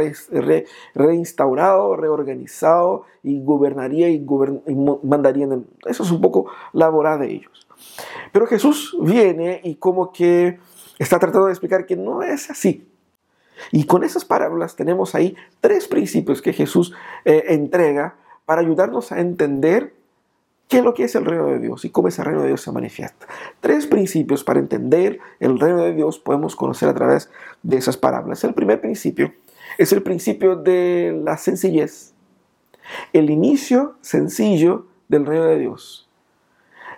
reinstaurado, 0.94 1.96
reorganizado 1.96 3.04
y 3.24 3.42
gobernaría 3.42 4.08
y, 4.10 4.24
mandaría 5.02 5.44
en 5.44 5.52
el 5.52 5.58
mundo. 5.58 5.74
Eso 5.86 6.04
es 6.04 6.10
un 6.12 6.20
poco 6.20 6.46
la 6.72 6.88
voraz 6.88 7.18
de 7.18 7.32
ellos. 7.32 7.66
Pero 8.30 8.46
Jesús 8.46 8.96
viene 9.00 9.60
y 9.64 9.74
como 9.74 10.12
que 10.12 10.60
está 11.00 11.18
tratando 11.18 11.46
de 11.46 11.52
explicar 11.52 11.84
que 11.84 11.96
no 11.96 12.22
es 12.22 12.48
así. 12.48 12.88
Y 13.72 13.86
con 13.86 14.04
esas 14.04 14.24
parábolas 14.24 14.76
tenemos 14.76 15.16
ahí 15.16 15.36
tres 15.60 15.88
principios 15.88 16.42
que 16.42 16.52
Jesús 16.52 16.94
eh, 17.24 17.44
entrega 17.48 18.16
para 18.44 18.60
ayudarnos 18.60 19.10
a 19.10 19.20
entender 19.20 19.94
¿Qué 20.72 20.78
es 20.78 20.84
lo 20.84 20.94
que 20.94 21.04
es 21.04 21.14
el 21.14 21.26
reino 21.26 21.48
de 21.48 21.58
Dios 21.58 21.84
y 21.84 21.90
cómo 21.90 22.08
ese 22.08 22.24
reino 22.24 22.40
de 22.40 22.46
Dios 22.48 22.62
se 22.62 22.72
manifiesta? 22.72 23.26
Tres 23.60 23.86
principios 23.86 24.42
para 24.42 24.58
entender 24.58 25.18
el 25.38 25.60
reino 25.60 25.82
de 25.82 25.92
Dios 25.92 26.18
podemos 26.18 26.56
conocer 26.56 26.88
a 26.88 26.94
través 26.94 27.28
de 27.62 27.76
esas 27.76 27.98
parábolas. 27.98 28.42
El 28.42 28.54
primer 28.54 28.80
principio 28.80 29.34
es 29.76 29.92
el 29.92 30.02
principio 30.02 30.56
de 30.56 31.20
la 31.22 31.36
sencillez, 31.36 32.14
el 33.12 33.28
inicio 33.28 33.96
sencillo 34.00 34.86
del 35.08 35.26
reino 35.26 35.44
de 35.44 35.58
Dios. 35.58 36.01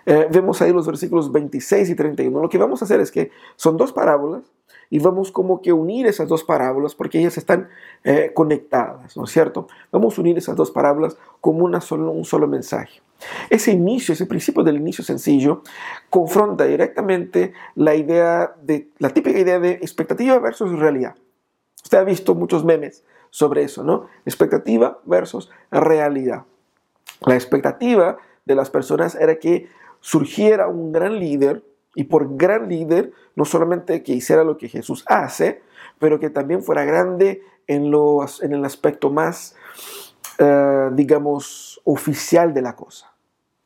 Eh, 0.05 0.27
vemos 0.31 0.61
ahí 0.61 0.71
los 0.71 0.85
versículos 0.85 1.31
26 1.31 1.89
y 1.89 1.95
31. 1.95 2.41
Lo 2.41 2.49
que 2.49 2.57
vamos 2.57 2.81
a 2.81 2.85
hacer 2.85 2.99
es 2.99 3.11
que 3.11 3.31
son 3.55 3.77
dos 3.77 3.91
parábolas 3.91 4.43
y 4.89 4.99
vamos 4.99 5.31
como 5.31 5.61
que 5.61 5.73
unir 5.73 6.05
esas 6.05 6.27
dos 6.27 6.43
parábolas 6.43 6.95
porque 6.95 7.19
ellas 7.19 7.37
están 7.37 7.69
eh, 8.03 8.31
conectadas, 8.33 9.17
¿no 9.17 9.23
es 9.23 9.31
cierto? 9.31 9.67
Vamos 9.91 10.17
a 10.17 10.21
unir 10.21 10.37
esas 10.37 10.55
dos 10.55 10.71
parábolas 10.71 11.17
como 11.41 11.65
una 11.65 11.81
solo, 11.81 12.11
un 12.11 12.25
solo 12.25 12.47
mensaje. 12.47 13.01
Ese 13.49 13.71
inicio, 13.71 14.13
ese 14.13 14.25
principio 14.25 14.63
del 14.63 14.77
inicio 14.77 15.03
sencillo, 15.03 15.63
confronta 16.09 16.65
directamente 16.65 17.53
la 17.75 17.95
idea 17.95 18.55
de, 18.61 18.89
la 18.99 19.09
típica 19.09 19.39
idea 19.39 19.59
de 19.59 19.71
expectativa 19.71 20.37
versus 20.39 20.77
realidad. 20.77 21.15
Usted 21.83 21.97
ha 21.97 22.03
visto 22.03 22.35
muchos 22.35 22.65
memes 22.65 23.03
sobre 23.29 23.63
eso, 23.63 23.83
¿no? 23.83 24.07
Expectativa 24.25 24.99
versus 25.05 25.49
realidad. 25.71 26.43
La 27.25 27.35
expectativa 27.35 28.17
de 28.45 28.55
las 28.55 28.69
personas 28.69 29.15
era 29.15 29.39
que 29.39 29.69
surgiera 30.05 30.67
un 30.67 30.91
gran 30.91 31.17
líder, 31.17 31.63
y 31.95 32.03
por 32.03 32.37
gran 32.37 32.69
líder, 32.69 33.11
no 33.35 33.43
solamente 33.43 34.03
que 34.03 34.13
hiciera 34.13 34.43
lo 34.43 34.55
que 34.55 34.69
Jesús 34.69 35.03
hace, 35.07 35.63
pero 35.97 36.19
que 36.19 36.29
también 36.29 36.61
fuera 36.61 36.85
grande 36.85 37.41
en, 37.65 37.91
en 38.41 38.53
el 38.53 38.65
aspecto 38.65 39.09
más, 39.09 39.55
eh, 40.37 40.89
digamos, 40.93 41.81
oficial 41.85 42.53
de 42.53 42.61
la 42.61 42.75
cosa. 42.75 43.15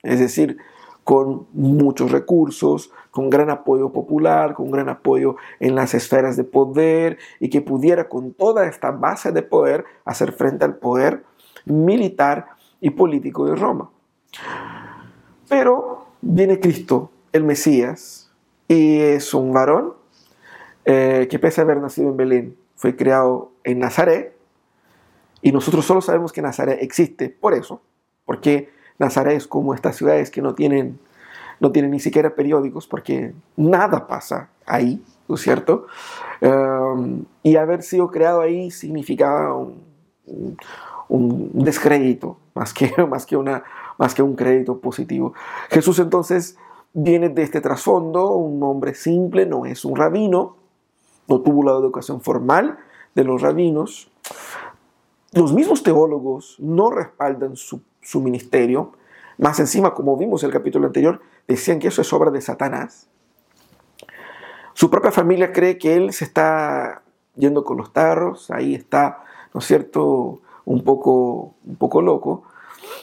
Es 0.01 0.19
decir, 0.19 0.57
con 1.03 1.47
muchos 1.51 2.09
recursos, 2.09 2.89
con 3.11 3.29
gran 3.29 3.49
apoyo 3.49 3.91
popular, 3.91 4.53
con 4.53 4.71
gran 4.71 4.87
apoyo 4.87 5.35
en 5.59 5.75
las 5.75 5.93
esferas 5.93 6.37
de 6.37 6.45
poder 6.45 7.17
y 7.41 7.49
que 7.49 7.59
pudiera 7.59 8.07
con 8.07 8.31
toda 8.31 8.65
esta 8.65 8.91
base 8.91 9.33
de 9.33 9.41
poder 9.41 9.83
hacer 10.05 10.31
frente 10.31 10.63
al 10.63 10.77
poder 10.77 11.25
militar 11.65 12.45
y 12.79 12.91
político 12.91 13.45
de 13.45 13.55
Roma. 13.57 13.89
Pero 15.49 15.98
viene 16.21 16.59
Cristo, 16.59 17.11
el 17.31 17.43
Mesías, 17.43 18.31
y 18.67 18.99
es 18.99 19.33
un 19.33 19.53
varón 19.53 19.93
eh, 20.85 21.27
que 21.29 21.39
pese 21.39 21.61
a 21.61 21.63
haber 21.63 21.77
nacido 21.77 22.09
en 22.09 22.17
Belén, 22.17 22.57
fue 22.75 22.95
creado 22.95 23.51
en 23.63 23.79
Nazaret, 23.79 24.35
y 25.41 25.51
nosotros 25.51 25.85
solo 25.85 26.01
sabemos 26.01 26.33
que 26.33 26.41
Nazaret 26.41 26.79
existe 26.81 27.29
por 27.29 27.53
eso, 27.53 27.81
porque 28.25 28.69
Nazaret 28.97 29.37
es 29.37 29.47
como 29.47 29.73
estas 29.73 29.95
ciudades 29.95 30.29
que 30.29 30.41
no 30.41 30.53
tienen, 30.53 30.99
no 31.59 31.71
tienen 31.71 31.91
ni 31.91 31.99
siquiera 31.99 32.35
periódicos 32.35 32.87
porque 32.87 33.33
nada 33.55 34.07
pasa 34.07 34.49
ahí, 34.65 35.01
¿no 35.27 35.35
es 35.35 35.41
cierto? 35.41 35.87
Um, 36.41 37.23
y 37.41 37.55
haber 37.55 37.81
sido 37.81 38.11
creado 38.11 38.41
ahí 38.41 38.71
significaba 38.71 39.55
un, 39.55 39.79
descrédito 41.53 42.37
más 42.53 42.73
que, 42.73 42.93
más, 43.09 43.25
que 43.25 43.37
una, 43.37 43.63
más 43.99 44.15
que 44.15 44.23
un 44.23 44.35
crédito 44.35 44.79
positivo. 44.79 45.33
Jesús 45.69 45.99
entonces 45.99 46.57
viene 46.93 47.29
de 47.29 47.43
este 47.43 47.61
trasfondo, 47.61 48.31
un 48.31 48.63
hombre 48.63 48.95
simple, 48.95 49.45
no 49.45 49.67
es 49.67 49.85
un 49.85 49.95
rabino, 49.95 50.55
no 51.27 51.41
tuvo 51.41 51.63
la 51.63 51.73
educación 51.73 52.21
formal 52.21 52.79
de 53.13 53.23
los 53.23 53.43
rabinos. 53.43 54.09
Los 55.33 55.53
mismos 55.53 55.83
teólogos 55.83 56.55
no 56.57 56.89
respaldan 56.89 57.55
su 57.55 57.81
su 58.01 58.21
ministerio. 58.21 58.93
Más 59.37 59.59
encima, 59.59 59.93
como 59.93 60.17
vimos 60.17 60.43
en 60.43 60.47
el 60.47 60.53
capítulo 60.53 60.87
anterior, 60.87 61.21
decían 61.47 61.79
que 61.79 61.87
eso 61.87 62.01
es 62.01 62.11
obra 62.11 62.31
de 62.31 62.41
Satanás. 62.41 63.07
Su 64.73 64.89
propia 64.89 65.11
familia 65.11 65.53
cree 65.53 65.77
que 65.77 65.95
él 65.95 66.13
se 66.13 66.25
está 66.25 67.03
yendo 67.35 67.63
con 67.63 67.77
los 67.77 67.93
tarros, 67.93 68.49
ahí 68.51 68.75
está, 68.75 69.23
¿no 69.53 69.59
es 69.59 69.65
cierto?, 69.65 70.41
un 70.65 70.83
poco, 70.83 71.55
un 71.65 71.75
poco 71.77 72.01
loco. 72.01 72.43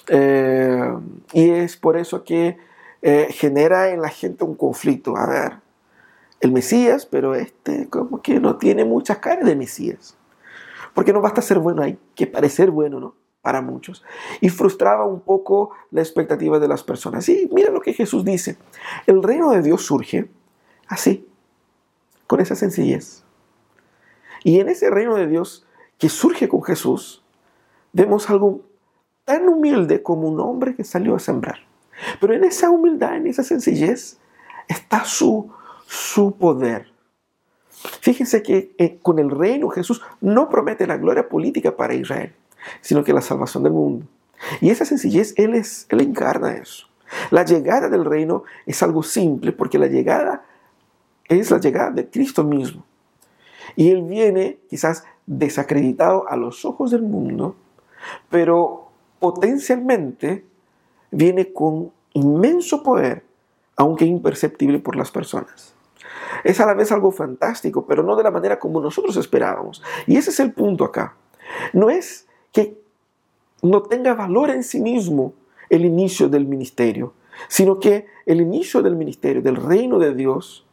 Eh, 0.08 0.92
y 1.32 1.50
es 1.50 1.76
por 1.76 1.96
eso 1.96 2.24
que 2.24 2.58
eh, 3.02 3.28
genera 3.30 3.90
en 3.90 4.00
la 4.00 4.08
gente 4.08 4.44
un 4.44 4.54
conflicto. 4.54 5.16
A 5.16 5.26
ver, 5.26 5.52
el 6.40 6.52
Mesías, 6.52 7.06
pero 7.06 7.34
este 7.34 7.88
como 7.88 8.22
que 8.22 8.40
no 8.40 8.56
tiene 8.56 8.84
muchas 8.84 9.18
caras 9.18 9.44
de 9.44 9.56
Mesías. 9.56 10.16
Porque 10.94 11.12
no 11.12 11.20
basta 11.20 11.42
ser 11.42 11.58
bueno, 11.58 11.82
hay 11.82 11.98
que 12.14 12.26
parecer 12.26 12.70
bueno, 12.70 13.00
¿no? 13.00 13.14
para 13.46 13.62
muchos 13.62 14.02
y 14.40 14.48
frustraba 14.48 15.06
un 15.06 15.20
poco 15.20 15.70
la 15.92 16.00
expectativa 16.00 16.58
de 16.58 16.66
las 16.66 16.82
personas. 16.82 17.28
Y 17.28 17.48
mira 17.52 17.70
lo 17.70 17.80
que 17.80 17.92
Jesús 17.92 18.24
dice, 18.24 18.56
el 19.06 19.22
reino 19.22 19.52
de 19.52 19.62
Dios 19.62 19.82
surge 19.82 20.28
así, 20.88 21.28
con 22.26 22.40
esa 22.40 22.56
sencillez. 22.56 23.22
Y 24.42 24.58
en 24.58 24.68
ese 24.68 24.90
reino 24.90 25.14
de 25.14 25.28
Dios 25.28 25.64
que 25.96 26.08
surge 26.08 26.48
con 26.48 26.64
Jesús, 26.64 27.22
vemos 27.92 28.28
algo 28.30 28.62
tan 29.26 29.46
humilde 29.46 30.02
como 30.02 30.26
un 30.28 30.40
hombre 30.40 30.74
que 30.74 30.84
salió 30.84 31.14
a 31.14 31.18
sembrar. 31.18 31.58
Pero 32.18 32.32
en 32.32 32.44
esa 32.44 32.70
humildad, 32.70 33.16
en 33.16 33.26
esa 33.26 33.42
sencillez, 33.42 34.18
está 34.68 35.04
su, 35.04 35.52
su 35.86 36.34
poder. 36.38 36.90
Fíjense 38.00 38.42
que 38.42 38.74
eh, 38.78 38.98
con 39.02 39.18
el 39.18 39.30
reino 39.30 39.68
Jesús 39.68 40.00
no 40.22 40.48
promete 40.48 40.86
la 40.86 40.96
gloria 40.96 41.28
política 41.28 41.76
para 41.76 41.92
Israel 41.92 42.34
sino 42.80 43.04
que 43.04 43.12
la 43.12 43.20
salvación 43.20 43.62
del 43.62 43.72
mundo. 43.72 44.06
Y 44.60 44.70
esa 44.70 44.84
sencillez, 44.84 45.34
Él, 45.36 45.54
es, 45.54 45.86
él 45.88 46.00
encarna 46.00 46.54
eso. 46.54 46.86
La 47.30 47.44
llegada 47.44 47.88
del 47.88 48.04
reino 48.04 48.44
es 48.66 48.82
algo 48.82 49.02
simple 49.02 49.52
porque 49.52 49.78
la 49.78 49.86
llegada 49.86 50.44
es 51.28 51.50
la 51.50 51.58
llegada 51.58 51.90
de 51.90 52.08
Cristo 52.08 52.44
mismo. 52.44 52.84
Y 53.76 53.90
Él 53.90 54.02
viene 54.02 54.58
quizás 54.68 55.04
desacreditado 55.26 56.28
a 56.28 56.36
los 56.36 56.64
ojos 56.64 56.90
del 56.90 57.02
mundo, 57.02 57.56
pero 58.30 58.85
potencialmente 59.18 60.44
viene 61.10 61.52
con 61.52 61.92
inmenso 62.12 62.82
poder, 62.82 63.24
aunque 63.76 64.04
imperceptible 64.04 64.78
por 64.78 64.96
las 64.96 65.10
personas. 65.10 65.74
Es 66.44 66.60
a 66.60 66.66
la 66.66 66.74
vez 66.74 66.92
algo 66.92 67.10
fantástico, 67.10 67.86
pero 67.86 68.02
no 68.02 68.16
de 68.16 68.22
la 68.22 68.30
manera 68.30 68.58
como 68.58 68.80
nosotros 68.80 69.16
esperábamos. 69.16 69.82
Y 70.06 70.16
ese 70.16 70.30
es 70.30 70.40
el 70.40 70.52
punto 70.52 70.84
acá. 70.84 71.16
No 71.72 71.90
es 71.90 72.26
que 72.52 72.78
no 73.62 73.82
tenga 73.82 74.14
valor 74.14 74.50
en 74.50 74.62
sí 74.62 74.80
mismo 74.80 75.34
el 75.68 75.84
inicio 75.84 76.28
del 76.28 76.46
ministerio, 76.46 77.12
sino 77.48 77.80
que 77.80 78.06
el 78.24 78.40
inicio 78.40 78.82
del 78.82 78.96
ministerio, 78.96 79.42
del 79.42 79.56
reino 79.56 79.98
de 79.98 80.14
Dios, 80.14 80.64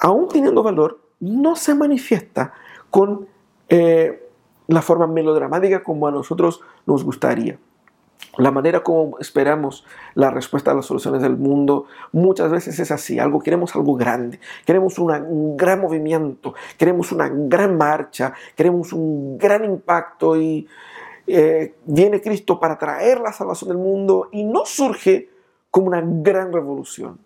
aún 0.00 0.28
teniendo 0.28 0.62
valor, 0.62 1.00
no 1.20 1.56
se 1.56 1.74
manifiesta 1.74 2.52
con 2.90 3.28
eh, 3.68 4.29
la 4.70 4.82
forma 4.82 5.06
melodramática 5.06 5.82
como 5.82 6.06
a 6.06 6.12
nosotros 6.12 6.60
nos 6.86 7.04
gustaría. 7.04 7.58
La 8.38 8.52
manera 8.52 8.84
como 8.84 9.18
esperamos 9.18 9.84
la 10.14 10.30
respuesta 10.30 10.70
a 10.70 10.74
las 10.74 10.86
soluciones 10.86 11.20
del 11.22 11.36
mundo 11.36 11.86
muchas 12.12 12.50
veces 12.50 12.78
es 12.78 12.90
así, 12.90 13.18
algo 13.18 13.40
queremos 13.40 13.74
algo 13.74 13.96
grande, 13.96 14.38
queremos 14.64 14.98
un 14.98 15.56
gran 15.56 15.80
movimiento, 15.80 16.54
queremos 16.78 17.10
una 17.10 17.28
gran 17.28 17.76
marcha, 17.76 18.32
queremos 18.54 18.92
un 18.92 19.36
gran 19.36 19.64
impacto 19.64 20.36
y 20.36 20.68
eh, 21.26 21.74
viene 21.84 22.20
Cristo 22.20 22.60
para 22.60 22.78
traer 22.78 23.20
la 23.20 23.32
salvación 23.32 23.68
del 23.68 23.78
mundo 23.78 24.28
y 24.30 24.44
no 24.44 24.64
surge 24.64 25.28
como 25.70 25.88
una 25.88 26.02
gran 26.04 26.52
revolución. 26.52 27.18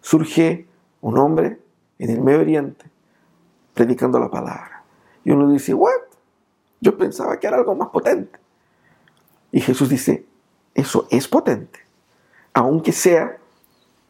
Surge 0.00 0.66
un 1.00 1.18
hombre 1.18 1.58
en 1.98 2.10
el 2.10 2.20
Medio 2.20 2.40
Oriente 2.40 2.86
predicando 3.72 4.18
la 4.18 4.30
palabra. 4.30 4.84
Y 5.24 5.30
uno 5.30 5.50
dice, 5.50 5.74
¿what? 5.74 6.03
Yo 6.84 6.98
pensaba 6.98 7.40
que 7.40 7.46
era 7.46 7.56
algo 7.56 7.74
más 7.74 7.88
potente. 7.88 8.38
Y 9.50 9.62
Jesús 9.62 9.88
dice, 9.88 10.26
eso 10.74 11.08
es 11.10 11.26
potente, 11.26 11.80
aunque 12.52 12.92
sea 12.92 13.38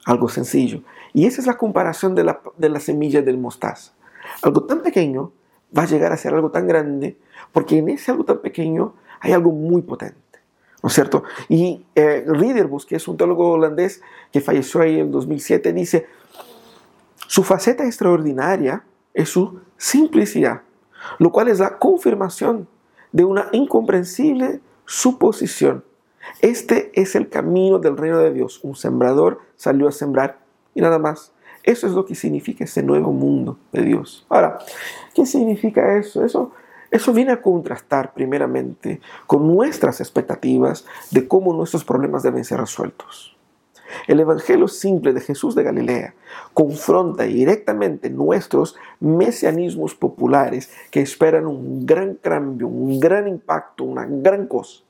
algo 0.05 0.29
sencillo. 0.29 0.83
Y 1.13 1.27
esa 1.27 1.41
es 1.41 1.47
la 1.47 1.57
comparación 1.57 2.17
de 2.17 2.25
la, 2.25 2.41
de 2.57 2.69
la 2.69 2.81
semilla 2.81 3.23
del 3.23 3.39
mostaza. 3.39 3.93
Algo 4.43 4.65
tan 4.65 4.83
pequeño 4.83 5.31
va 5.77 5.83
a 5.83 5.87
llegar 5.87 6.11
a 6.13 6.17
ser 6.17 6.35
algo 6.35 6.51
tan 6.51 6.67
grande, 6.67 7.17
porque 7.53 7.79
en 7.79 7.91
ese 7.91 8.11
algo 8.11 8.25
tan 8.25 8.41
pequeño 8.41 8.95
hay 9.21 9.33
algo 9.33 9.53
muy 9.53 9.83
potente. 9.83 10.19
¿No 10.83 10.89
es 10.89 10.95
cierto? 10.95 11.23
Y 11.49 11.87
eh, 11.95 12.25
Riederbus, 12.27 12.87
que 12.87 12.97
es 12.97 13.07
un 13.07 13.17
teólogo 13.17 13.53
holandés 13.53 14.03
que 14.33 14.41
falleció 14.41 14.81
ahí 14.81 14.99
en 14.99 15.13
2007, 15.13 15.73
dice, 15.73 16.07
su 17.29 17.45
faceta 17.45 17.87
extraordinaria 17.87 18.83
es 19.15 19.29
su 19.29 19.61
simplicidad, 19.77 20.63
lo 21.19 21.33
cual 21.33 21.49
es 21.49 21.61
la 21.61 21.79
confirmación 21.79 22.69
de 23.13 23.25
una 23.25 23.49
incomprensible 23.53 24.61
suposición. 24.87 25.85
Este 26.41 26.91
es 26.95 27.15
el 27.15 27.29
camino 27.29 27.79
del 27.79 27.97
reino 27.97 28.19
de 28.19 28.33
Dios. 28.33 28.61
Un 28.63 28.75
sembrador 28.75 29.41
salió 29.57 29.89
a 29.89 29.93
sembrar 29.93 30.39
y 30.75 30.81
nada 30.81 30.99
más. 30.99 31.33
Eso 31.63 31.87
es 31.87 31.95
lo 31.95 32.05
que 32.05 32.15
significa 32.15 32.65
ese 32.65 32.83
nuevo 32.83 33.13
mundo 33.13 33.59
de 33.73 33.83
Dios. 33.83 34.27
Ahora, 34.29 34.59
¿qué 35.15 35.25
significa 35.25 35.97
eso? 35.97 36.25
Eso, 36.25 36.53
eso 36.91 37.13
viene 37.13 37.33
a 37.33 37.41
contrastar 37.41 38.13
primeramente 38.13 39.01
con 39.27 39.47
nuestras 39.47 40.01
expectativas 40.01 40.85
de 41.11 41.27
cómo 41.27 41.55
nuestros 41.55 41.85
problemas 41.85 42.23
deben 42.23 42.45
ser 42.45 42.61
resueltos. 42.61 43.34
El 44.07 44.21
Evangelio 44.21 44.69
simple 44.69 45.13
de 45.13 45.21
Jesús 45.21 45.55
de 45.55 45.63
Galilea 45.63 46.15
confronta 46.53 47.25
directamente 47.25 48.11
nuestros 48.11 48.77
mesianismos 49.01 49.95
populares 49.95 50.71
que 50.91 51.01
esperan 51.01 51.47
un 51.47 51.87
gran 51.87 52.15
cambio, 52.15 52.69
un 52.69 53.01
gran 53.01 53.29
impacto, 53.29 53.85
una 53.85 54.07
gran 54.09 54.47
cosa. 54.47 54.83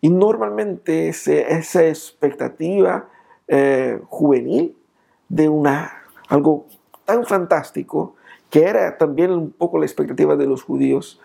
Y 0.00 0.10
normalmente 0.10 1.08
esa 1.08 1.86
expectativa 1.86 3.08
eh, 3.48 4.00
juvenil 4.08 4.76
de 5.28 5.48
una, 5.48 6.04
algo 6.28 6.66
tan 7.04 7.24
fantástico, 7.24 8.14
que 8.50 8.64
era 8.64 8.96
también 8.96 9.30
un 9.30 9.50
poco 9.50 9.78
la 9.78 9.86
expectativa 9.86 10.36
de 10.36 10.46
los 10.46 10.62
judíos, 10.62 11.20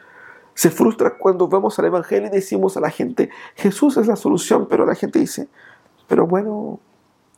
se 0.56 0.70
frustra 0.70 1.18
cuando 1.18 1.48
vamos 1.48 1.78
al 1.80 1.86
Evangelio 1.86 2.28
y 2.28 2.32
decimos 2.32 2.78
a 2.78 2.80
la 2.80 2.90
gente, 2.90 3.30
Jesús 3.56 3.98
es 3.98 4.08
la 4.08 4.16
solución, 4.16 4.68
pero 4.70 4.86
la 4.86 4.96
gente 4.96 5.20
dice, 5.20 5.48
pero 6.07 6.27
bueno, 6.27 6.79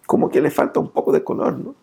como 0.05 0.29
que 0.29 0.41
le 0.41 0.51
falta 0.51 0.79
un 0.79 0.89
poco 0.89 1.12
de 1.12 1.24
color, 1.24 1.57
¿no? 1.57 1.75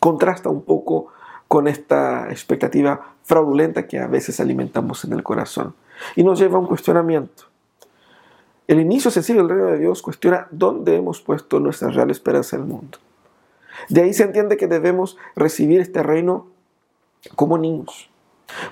Contrasta 0.00 0.48
un 0.48 0.62
poco 0.62 1.08
con 1.48 1.68
esta 1.68 2.30
expectativa 2.30 3.14
fraudulenta 3.22 3.86
que 3.86 3.98
a 3.98 4.06
veces 4.06 4.40
alimentamos 4.40 5.04
en 5.04 5.12
el 5.12 5.22
corazón 5.22 5.74
y 6.14 6.24
nos 6.24 6.38
lleva 6.38 6.56
a 6.56 6.60
un 6.60 6.66
cuestionamiento. 6.66 7.44
El 8.68 8.80
inicio 8.80 9.10
sencillo 9.10 9.40
del 9.40 9.50
reino 9.50 9.66
de 9.66 9.78
Dios 9.78 10.02
cuestiona 10.02 10.48
dónde 10.50 10.96
hemos 10.96 11.20
puesto 11.20 11.60
nuestra 11.60 11.90
real 11.90 12.10
esperanza 12.10 12.56
en 12.56 12.62
el 12.62 12.68
mundo. 12.68 12.98
De 13.88 14.02
ahí 14.02 14.12
se 14.12 14.24
entiende 14.24 14.56
que 14.56 14.66
debemos 14.66 15.16
recibir 15.36 15.80
este 15.80 16.02
reino 16.02 16.48
como 17.36 17.58
niños. 17.58 18.10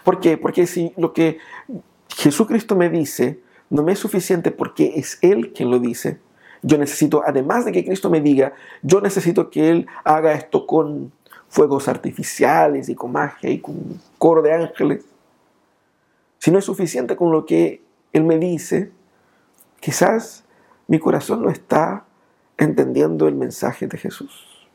¿Por 0.03 0.21
qué? 0.21 0.37
Porque 0.37 0.67
si 0.67 0.93
lo 0.97 1.13
que 1.13 1.39
Jesucristo 2.09 2.75
me 2.75 2.91
dice 2.91 3.41
no 3.71 3.83
me 3.83 3.93
es 3.93 3.99
suficiente 3.99 4.51
porque 4.51 4.93
es 4.97 5.19
Él 5.23 5.53
quien 5.53 5.71
lo 5.71 5.79
dice. 5.79 6.19
Yo 6.63 6.79
necesito, 6.79 7.23
además 7.27 7.65
de 7.65 7.73
que 7.73 7.85
Cristo 7.85 8.09
me 8.09 8.21
diga, 8.21 8.55
yo 8.83 9.01
necesito 9.01 9.51
que 9.51 9.71
Él 9.71 9.87
haga 10.05 10.33
esto 10.33 10.67
con 10.67 11.13
fuegos 11.49 11.89
artificiales 11.89 12.89
y 12.89 12.95
con 12.95 13.13
magia 13.13 13.51
y 13.51 13.61
con 13.61 14.01
coro 14.19 14.43
de 14.43 14.53
ángeles. 14.53 15.05
Si 16.39 16.51
no 16.51 16.59
es 16.59 16.65
suficiente 16.65 17.17
con 17.17 17.33
lo 17.33 17.47
que 17.47 17.83
Él 18.13 18.25
me 18.25 18.39
dice, 18.39 18.91
quizás 19.81 20.45
mi 20.87 20.99
corazón 20.99 21.43
no 21.43 21.51
está 21.51 22.05
entendiendo 22.59 23.29
el 23.29 23.35
mensaje 23.35 23.87
de 23.87 23.99
Jesús. 23.99 24.69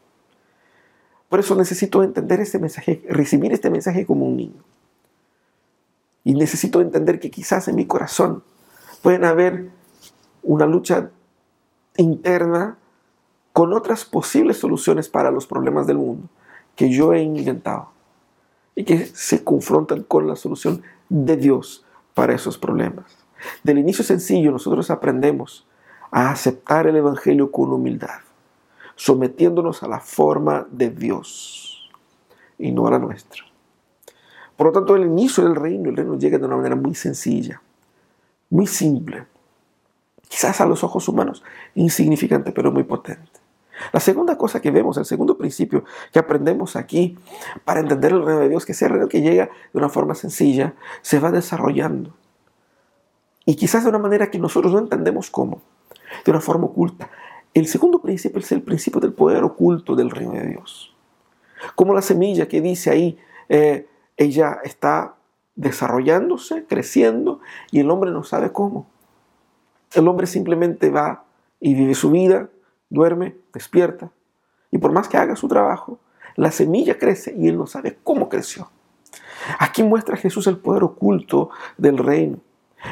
Por 1.29 1.39
eso 1.39 1.55
necesito 1.55 2.01
entender 2.01 2.39
este 2.39 2.59
mensaje, 2.59 3.03
recibir 3.07 3.53
este 3.53 3.69
mensaje 3.69 4.05
como 4.05 4.25
un 4.25 4.37
niño. 4.37 4.63
Y 6.23 6.33
necesito 6.33 6.81
entender 6.81 7.19
que 7.19 7.31
quizás 7.31 7.67
en 7.67 7.75
mi 7.75 7.85
corazón 7.85 8.43
pueden 9.01 9.25
haber 9.25 9.69
una 10.43 10.65
lucha 10.65 11.11
interna 11.97 12.77
con 13.53 13.73
otras 13.73 14.05
posibles 14.05 14.57
soluciones 14.57 15.09
para 15.09 15.31
los 15.31 15.47
problemas 15.47 15.87
del 15.87 15.97
mundo 15.97 16.27
que 16.75 16.89
yo 16.89 17.13
he 17.13 17.21
inventado 17.21 17.89
y 18.75 18.85
que 18.85 19.05
se 19.05 19.43
confrontan 19.43 20.03
con 20.03 20.27
la 20.27 20.35
solución 20.35 20.81
de 21.09 21.35
Dios 21.35 21.85
para 22.13 22.33
esos 22.33 22.57
problemas. 22.57 23.17
Del 23.63 23.79
inicio 23.79 24.03
sencillo 24.03 24.51
nosotros 24.51 24.89
aprendemos 24.89 25.67
a 26.11 26.29
aceptar 26.29 26.87
el 26.87 26.95
Evangelio 26.95 27.51
con 27.51 27.73
humildad, 27.73 28.21
sometiéndonos 28.95 29.83
a 29.83 29.87
la 29.87 29.99
forma 29.99 30.67
de 30.71 30.89
Dios 30.89 31.89
y 32.57 32.71
no 32.71 32.87
a 32.87 32.91
la 32.91 32.99
nuestra. 32.99 33.43
Por 34.55 34.67
lo 34.67 34.73
tanto, 34.73 34.95
el 34.95 35.05
inicio 35.05 35.43
del 35.43 35.55
reino, 35.55 35.89
el 35.89 35.95
reino 35.95 36.17
llega 36.17 36.37
de 36.37 36.45
una 36.45 36.57
manera 36.57 36.75
muy 36.75 36.95
sencilla 36.95 37.61
muy 38.49 38.67
simple, 38.67 39.25
quizás 40.27 40.61
a 40.61 40.65
los 40.65 40.83
ojos 40.83 41.07
humanos 41.07 41.43
insignificante, 41.75 42.51
pero 42.51 42.71
muy 42.71 42.83
potente. 42.83 43.39
La 43.93 43.99
segunda 43.99 44.37
cosa 44.37 44.61
que 44.61 44.71
vemos, 44.71 44.97
el 44.97 45.05
segundo 45.05 45.37
principio 45.37 45.85
que 46.11 46.19
aprendemos 46.19 46.75
aquí 46.75 47.17
para 47.63 47.79
entender 47.79 48.11
el 48.11 48.25
reino 48.25 48.41
de 48.41 48.49
Dios, 48.49 48.65
que 48.65 48.73
el 48.73 48.91
reino 48.91 49.07
que 49.07 49.21
llega 49.21 49.49
de 49.73 49.79
una 49.79 49.89
forma 49.89 50.15
sencilla, 50.15 50.75
se 51.01 51.19
va 51.19 51.31
desarrollando. 51.31 52.13
Y 53.45 53.55
quizás 53.55 53.83
de 53.83 53.89
una 53.89 53.99
manera 53.99 54.29
que 54.29 54.37
nosotros 54.37 54.73
no 54.73 54.79
entendemos 54.79 55.29
cómo, 55.29 55.61
de 56.25 56.31
una 56.31 56.41
forma 56.41 56.65
oculta. 56.65 57.09
El 57.53 57.67
segundo 57.67 58.01
principio 58.01 58.39
es 58.39 58.51
el 58.51 58.61
principio 58.61 58.99
del 58.99 59.13
poder 59.13 59.43
oculto 59.43 59.95
del 59.95 60.11
reino 60.11 60.33
de 60.33 60.47
Dios. 60.47 60.95
Como 61.75 61.93
la 61.93 62.01
semilla 62.01 62.47
que 62.47 62.61
dice 62.61 62.91
ahí, 62.91 63.17
eh, 63.47 63.87
ella 64.17 64.59
está 64.63 65.15
desarrollándose, 65.59 66.63
creciendo, 66.65 67.41
y 67.69 67.81
el 67.81 67.91
hombre 67.91 68.11
no 68.11 68.23
sabe 68.23 68.53
cómo. 68.53 68.87
El 69.93 70.07
hombre 70.07 70.25
simplemente 70.25 70.89
va 70.89 71.25
y 71.59 71.73
vive 71.73 71.95
su 71.95 72.11
vida, 72.11 72.49
duerme, 72.89 73.35
despierta, 73.53 74.09
y 74.71 74.77
por 74.77 74.93
más 74.93 75.09
que 75.09 75.17
haga 75.17 75.35
su 75.35 75.49
trabajo, 75.49 75.99
la 76.35 76.51
semilla 76.51 76.97
crece 76.97 77.35
y 77.37 77.49
él 77.49 77.57
no 77.57 77.67
sabe 77.67 77.97
cómo 78.03 78.29
creció. 78.29 78.69
Aquí 79.59 79.83
muestra 79.83 80.15
Jesús 80.15 80.47
el 80.47 80.57
poder 80.57 80.83
oculto 80.83 81.49
del 81.77 81.97
reino. 81.97 82.37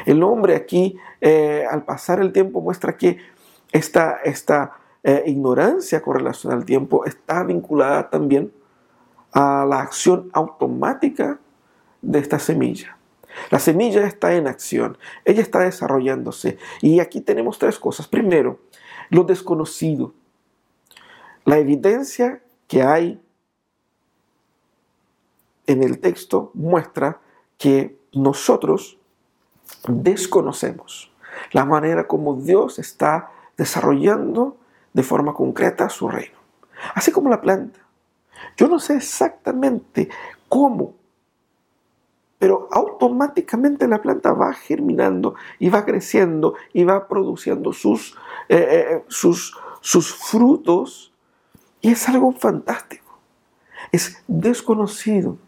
El 0.04 0.22
hombre 0.22 0.54
aquí, 0.54 0.98
eh, 1.22 1.64
al 1.70 1.84
pasar 1.84 2.20
el 2.20 2.32
tiempo, 2.32 2.60
muestra 2.60 2.98
que 2.98 3.16
esta, 3.72 4.18
esta 4.24 4.72
eh, 5.02 5.22
ignorancia 5.26 6.02
con 6.02 6.16
relación 6.16 6.52
al 6.52 6.66
tiempo 6.66 7.06
está 7.06 7.44
vinculada 7.44 8.10
también 8.10 8.52
a 9.32 9.64
la 9.66 9.80
acción 9.80 10.28
automática 10.34 11.38
de 12.02 12.18
esta 12.18 12.38
semilla. 12.38 12.96
La 13.50 13.58
semilla 13.58 14.06
está 14.06 14.34
en 14.34 14.46
acción, 14.46 14.98
ella 15.24 15.42
está 15.42 15.60
desarrollándose. 15.60 16.58
Y 16.80 17.00
aquí 17.00 17.20
tenemos 17.20 17.58
tres 17.58 17.78
cosas. 17.78 18.08
Primero, 18.08 18.60
lo 19.10 19.24
desconocido. 19.24 20.14
La 21.44 21.58
evidencia 21.58 22.42
que 22.66 22.82
hay 22.82 23.20
en 25.66 25.82
el 25.82 26.00
texto 26.00 26.50
muestra 26.54 27.20
que 27.58 27.98
nosotros 28.12 28.98
desconocemos 29.86 31.12
la 31.52 31.64
manera 31.64 32.06
como 32.06 32.34
Dios 32.36 32.78
está 32.78 33.30
desarrollando 33.56 34.56
de 34.92 35.02
forma 35.02 35.34
concreta 35.34 35.88
su 35.88 36.08
reino. 36.08 36.38
Así 36.94 37.12
como 37.12 37.28
la 37.30 37.40
planta. 37.40 37.80
Yo 38.56 38.68
no 38.68 38.78
sé 38.78 38.96
exactamente 38.96 40.08
cómo 40.48 40.94
pero 42.38 42.68
automáticamente 42.70 43.88
la 43.88 44.00
planta 44.00 44.32
va 44.32 44.52
germinando 44.52 45.34
y 45.58 45.70
va 45.70 45.84
creciendo 45.84 46.54
y 46.72 46.84
va 46.84 47.08
produciendo 47.08 47.72
sus, 47.72 48.16
eh, 48.48 48.68
eh, 48.70 49.04
sus, 49.08 49.56
sus 49.80 50.14
frutos 50.14 51.12
Y 51.80 51.92
es 51.92 52.08
algo 52.08 52.32
fantástico. 52.32 53.18
Es 53.92 54.22
desconocido. 54.26 55.38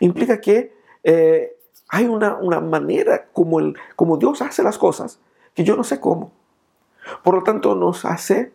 Implica 0.00 0.40
que 0.40 0.74
eh, 1.02 1.56
hay 1.88 2.06
una, 2.06 2.60
manera 2.60 3.28
como, 3.32 3.60
el, 3.60 3.76
como 3.96 4.18
Dios 4.18 4.42
hace 4.42 4.62
las 4.62 4.76
cosas 4.78 5.20
que 5.54 5.64
yo 5.64 5.76
no 5.76 5.84
sé 5.84 6.00
cómo. 6.00 6.32
Por 7.24 7.34
lo 7.34 7.42
tanto, 7.42 7.74
nos 7.74 8.04
hace 8.04 8.52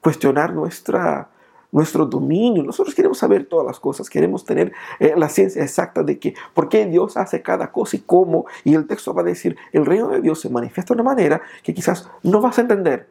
cuestionar 0.00 0.54
nuestra, 0.54 1.30
nuestro 1.72 2.06
dominio. 2.06 2.62
Nosotros 2.62 2.94
queremos 2.94 3.18
saber 3.18 3.46
todas 3.46 3.66
las 3.66 3.80
cosas, 3.80 4.10
queremos 4.10 4.44
tener 4.44 4.72
eh, 4.98 5.14
la 5.16 5.28
ciencia 5.28 5.62
exacta 5.62 6.02
de 6.02 6.18
que 6.18 6.34
por 6.54 6.68
qué 6.68 6.86
Dios 6.86 7.16
hace 7.16 7.42
cada 7.42 7.70
cosa 7.72 7.96
y 7.96 8.00
cómo. 8.00 8.46
Y 8.64 8.74
el 8.74 8.86
texto 8.86 9.14
va 9.14 9.22
a 9.22 9.24
decir, 9.24 9.56
el 9.72 9.86
reino 9.86 10.08
de 10.08 10.20
Dios 10.20 10.40
se 10.40 10.50
manifiesta 10.50 10.94
de 10.94 11.00
una 11.00 11.10
manera 11.10 11.42
que 11.62 11.74
quizás 11.74 12.10
no 12.22 12.40
vas 12.40 12.58
a 12.58 12.62
entender, 12.62 13.08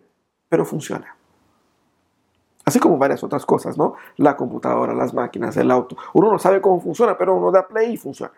pero 0.48 0.66
funciona. 0.66 1.16
Así 2.66 2.80
como 2.80 2.98
varias 2.98 3.24
otras 3.24 3.46
cosas, 3.46 3.78
¿no? 3.78 3.96
La 4.18 4.36
computadora, 4.38 4.94
las 4.94 5.14
máquinas, 5.14 5.58
el 5.58 5.72
auto. 5.72 5.98
Uno 6.14 6.32
no 6.32 6.38
sabe 6.38 6.62
cómo 6.62 6.80
funciona, 6.80 7.18
pero 7.18 7.36
uno 7.36 7.52
da 7.52 7.68
play 7.68 7.94
y 7.94 7.98
funciona. 7.98 8.34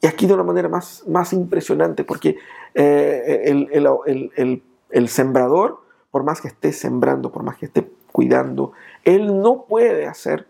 Y 0.00 0.06
aquí 0.06 0.26
de 0.26 0.34
una 0.34 0.42
manera 0.42 0.68
más, 0.68 1.04
más 1.06 1.32
impresionante, 1.32 2.04
porque 2.04 2.36
eh, 2.74 3.42
el, 3.44 4.62
el 4.90 5.08
sembrador, 5.08 5.82
por 6.10 6.22
más 6.22 6.40
que 6.40 6.48
esté 6.48 6.72
sembrando, 6.72 7.30
por 7.30 7.42
más 7.42 7.56
que 7.56 7.66
esté 7.66 7.82
cuidando, 8.16 8.72
él 9.04 9.42
no 9.42 9.66
puede 9.68 10.06
hacer 10.06 10.46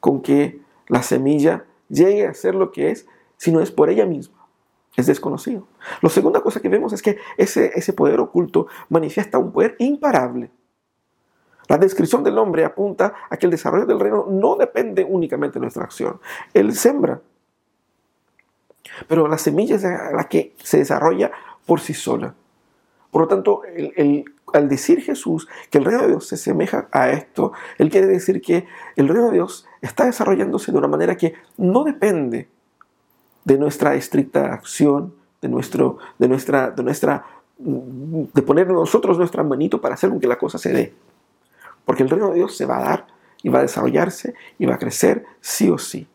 con 0.00 0.22
que 0.22 0.62
la 0.88 1.02
semilla 1.02 1.66
llegue 1.90 2.26
a 2.26 2.32
ser 2.32 2.54
lo 2.54 2.72
que 2.72 2.90
es, 2.90 3.06
sino 3.36 3.60
es 3.60 3.70
por 3.70 3.90
ella 3.90 4.06
misma. 4.06 4.48
Es 4.96 5.04
desconocido. 5.04 5.68
La 6.00 6.08
segunda 6.08 6.40
cosa 6.40 6.60
que 6.60 6.70
vemos 6.70 6.94
es 6.94 7.02
que 7.02 7.18
ese, 7.36 7.72
ese 7.74 7.92
poder 7.92 8.20
oculto 8.20 8.68
manifiesta 8.88 9.36
un 9.36 9.52
poder 9.52 9.76
imparable. 9.80 10.50
La 11.68 11.76
descripción 11.76 12.24
del 12.24 12.38
hombre 12.38 12.64
apunta 12.64 13.12
a 13.28 13.36
que 13.36 13.44
el 13.44 13.50
desarrollo 13.50 13.84
del 13.84 14.00
reino 14.00 14.24
no 14.30 14.56
depende 14.56 15.04
únicamente 15.04 15.58
de 15.58 15.60
nuestra 15.60 15.84
acción. 15.84 16.18
Él 16.54 16.72
sembra, 16.72 17.20
pero 19.08 19.28
la 19.28 19.36
semilla 19.36 19.76
es 19.76 19.82
la 19.82 20.26
que 20.30 20.54
se 20.62 20.78
desarrolla 20.78 21.32
por 21.66 21.80
sí 21.80 21.92
sola. 21.92 22.34
Por 23.10 23.20
lo 23.20 23.28
tanto, 23.28 23.60
al 24.54 24.68
decir 24.68 25.02
Jesús 25.02 25.48
que 25.70 25.78
el 25.78 25.84
reino 25.84 26.02
de 26.02 26.08
Dios 26.08 26.28
se 26.28 26.36
asemeja 26.36 26.88
a 26.92 27.10
esto, 27.10 27.52
Él 27.78 27.90
quiere 27.90 28.06
decir 28.06 28.40
que 28.40 28.66
el 28.96 29.08
reino 29.08 29.26
de 29.26 29.32
Dios 29.32 29.66
está 29.82 30.06
desarrollándose 30.06 30.72
de 30.72 30.78
una 30.78 30.88
manera 30.88 31.16
que 31.16 31.34
no 31.56 31.84
depende 31.84 32.48
de 33.44 33.58
nuestra 33.58 33.94
estricta 33.94 34.52
acción, 34.52 35.14
de, 35.42 35.48
nuestro, 35.48 35.98
de, 36.18 36.28
nuestra, 36.28 36.70
de, 36.70 36.82
nuestra, 36.82 37.24
de 37.58 38.42
poner 38.42 38.68
nosotros 38.68 39.18
nuestra 39.18 39.42
manito 39.42 39.80
para 39.80 39.94
hacer 39.94 40.10
que 40.18 40.26
la 40.26 40.38
cosa 40.38 40.56
se 40.58 40.72
dé. 40.72 40.94
Porque 41.84 42.02
el 42.02 42.10
reino 42.10 42.28
de 42.28 42.36
Dios 42.36 42.56
se 42.56 42.64
va 42.64 42.78
a 42.78 42.84
dar 42.84 43.06
y 43.42 43.50
va 43.50 43.58
a 43.58 43.62
desarrollarse 43.62 44.34
y 44.58 44.66
va 44.66 44.76
a 44.76 44.78
crecer 44.78 45.26
sí 45.40 45.68
o 45.68 45.78
sí. 45.78 46.06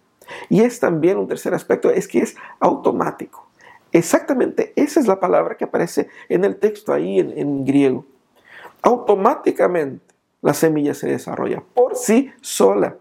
Y 0.47 0.61
es 0.61 0.79
también 0.79 1.17
un 1.17 1.27
tercer 1.27 1.53
aspecto, 1.53 1.91
es 1.91 2.07
que 2.07 2.19
es 2.19 2.35
automático. 2.59 3.47
Exactamente, 3.91 4.71
esa 4.75 4.99
es 4.99 5.07
la 5.07 5.19
palabra 5.19 5.57
que 5.57 5.65
aparece 5.65 6.09
en 6.29 6.45
el 6.45 6.57
texto 6.57 6.93
ahí 6.93 7.19
en 7.19 7.65
griego. 7.65 8.05
Automáticamente 8.81 10.15
la 10.41 10.53
semilla 10.53 10.93
se 10.93 11.07
desarrolla 11.07 11.63
por 11.73 11.95
sí 11.95 12.31
sola 12.41 12.97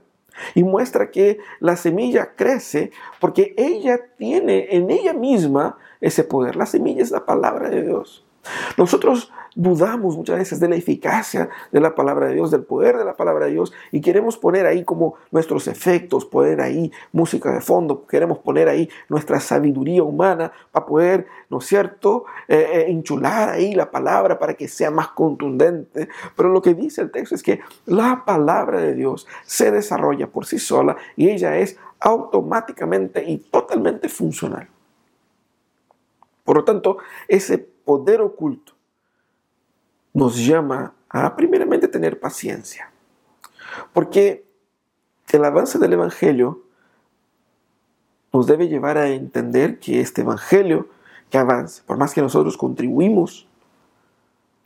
y 0.55 0.63
muestra 0.63 1.11
que 1.11 1.39
la 1.61 1.77
semilla 1.77 2.35
crece 2.35 2.91
porque 3.21 3.55
ella 3.57 4.01
tiene 4.17 4.69
en 4.71 4.91
ella 4.91 5.13
misma 5.13 5.79
ese 6.01 6.25
poder. 6.25 6.57
La 6.57 6.67
semilla 6.67 7.03
es 7.03 7.11
la 7.11 7.27
palabra 7.27 7.71
de 7.71 7.83
Dios. 7.83 8.25
Nosotros 8.77 9.33
dudamos 9.55 10.17
muchas 10.17 10.39
veces 10.39 10.61
de 10.61 10.69
la 10.69 10.77
eficacia 10.77 11.49
de 11.73 11.81
la 11.81 11.95
palabra 11.95 12.29
de 12.29 12.35
Dios, 12.35 12.53
del 12.53 12.63
poder 12.63 12.97
de 12.97 13.05
la 13.05 13.17
palabra 13.17 13.47
de 13.47 13.53
Dios 13.53 13.73
y 13.91 14.01
queremos 14.01 14.37
poner 14.39 14.67
ahí 14.67 14.85
como 14.85 15.15
nuestros 15.33 15.67
efectos, 15.67 16.25
poner 16.25 16.61
ahí 16.61 16.93
música 17.11 17.53
de 17.53 17.61
fondo, 17.61 18.07
queremos 18.07 18.39
poner 18.39 18.69
ahí 18.69 18.89
nuestra 19.09 19.41
sabiduría 19.41 20.05
humana 20.05 20.53
para 20.71 20.87
poder, 20.87 21.27
¿no 21.51 21.59
es 21.59 21.67
cierto?, 21.67 22.25
eh, 22.47 22.71
eh, 22.73 22.85
enchular 22.89 23.49
ahí 23.49 23.75
la 23.75 23.91
palabra 23.91 24.39
para 24.39 24.55
que 24.55 24.69
sea 24.69 24.93
más 24.93 25.09
contundente. 25.09 26.09
Pero 26.37 26.51
lo 26.51 26.63
que 26.63 26.75
dice 26.75 27.03
el 27.03 27.11
texto 27.11 27.35
es 27.35 27.43
que 27.43 27.61
la 27.87 28.23
palabra 28.25 28.81
de 28.81 28.95
Dios 28.95 29.27
se 29.45 29.73
desarrolla 29.73 30.29
por 30.29 30.47
sí 30.47 30.61
sola 30.61 30.97
y 31.17 31.31
ella 31.31 31.59
es 31.59 31.77
automáticamente 31.99 33.25
y 33.29 33.39
totalmente 33.39 34.09
funcional. 34.09 34.69
Por 36.45 36.57
lo 36.57 36.65
tanto, 36.65 36.99
ese 37.27 37.59
poder 37.89 38.21
oculto 38.21 38.75
nos 40.13 40.37
llama 40.37 40.93
a 41.09 41.35
primeramente 41.35 41.89
tener 41.89 42.21
paciencia. 42.21 42.91
Porque 43.95 44.45
el 45.31 45.43
avance 45.43 45.79
del 45.79 45.95
Evangelio 45.95 46.61
nos 48.31 48.47
debe 48.47 48.69
llevar 48.69 48.99
a 48.99 49.09
entender 49.09 49.79
que 49.79 50.01
este 50.01 50.21
Evangelio 50.21 50.91
que 51.31 51.39
avance, 51.39 51.83
por 51.87 51.97
más 51.97 52.13
que 52.13 52.21
nosotros 52.21 52.59
contribuimos, 52.59 53.49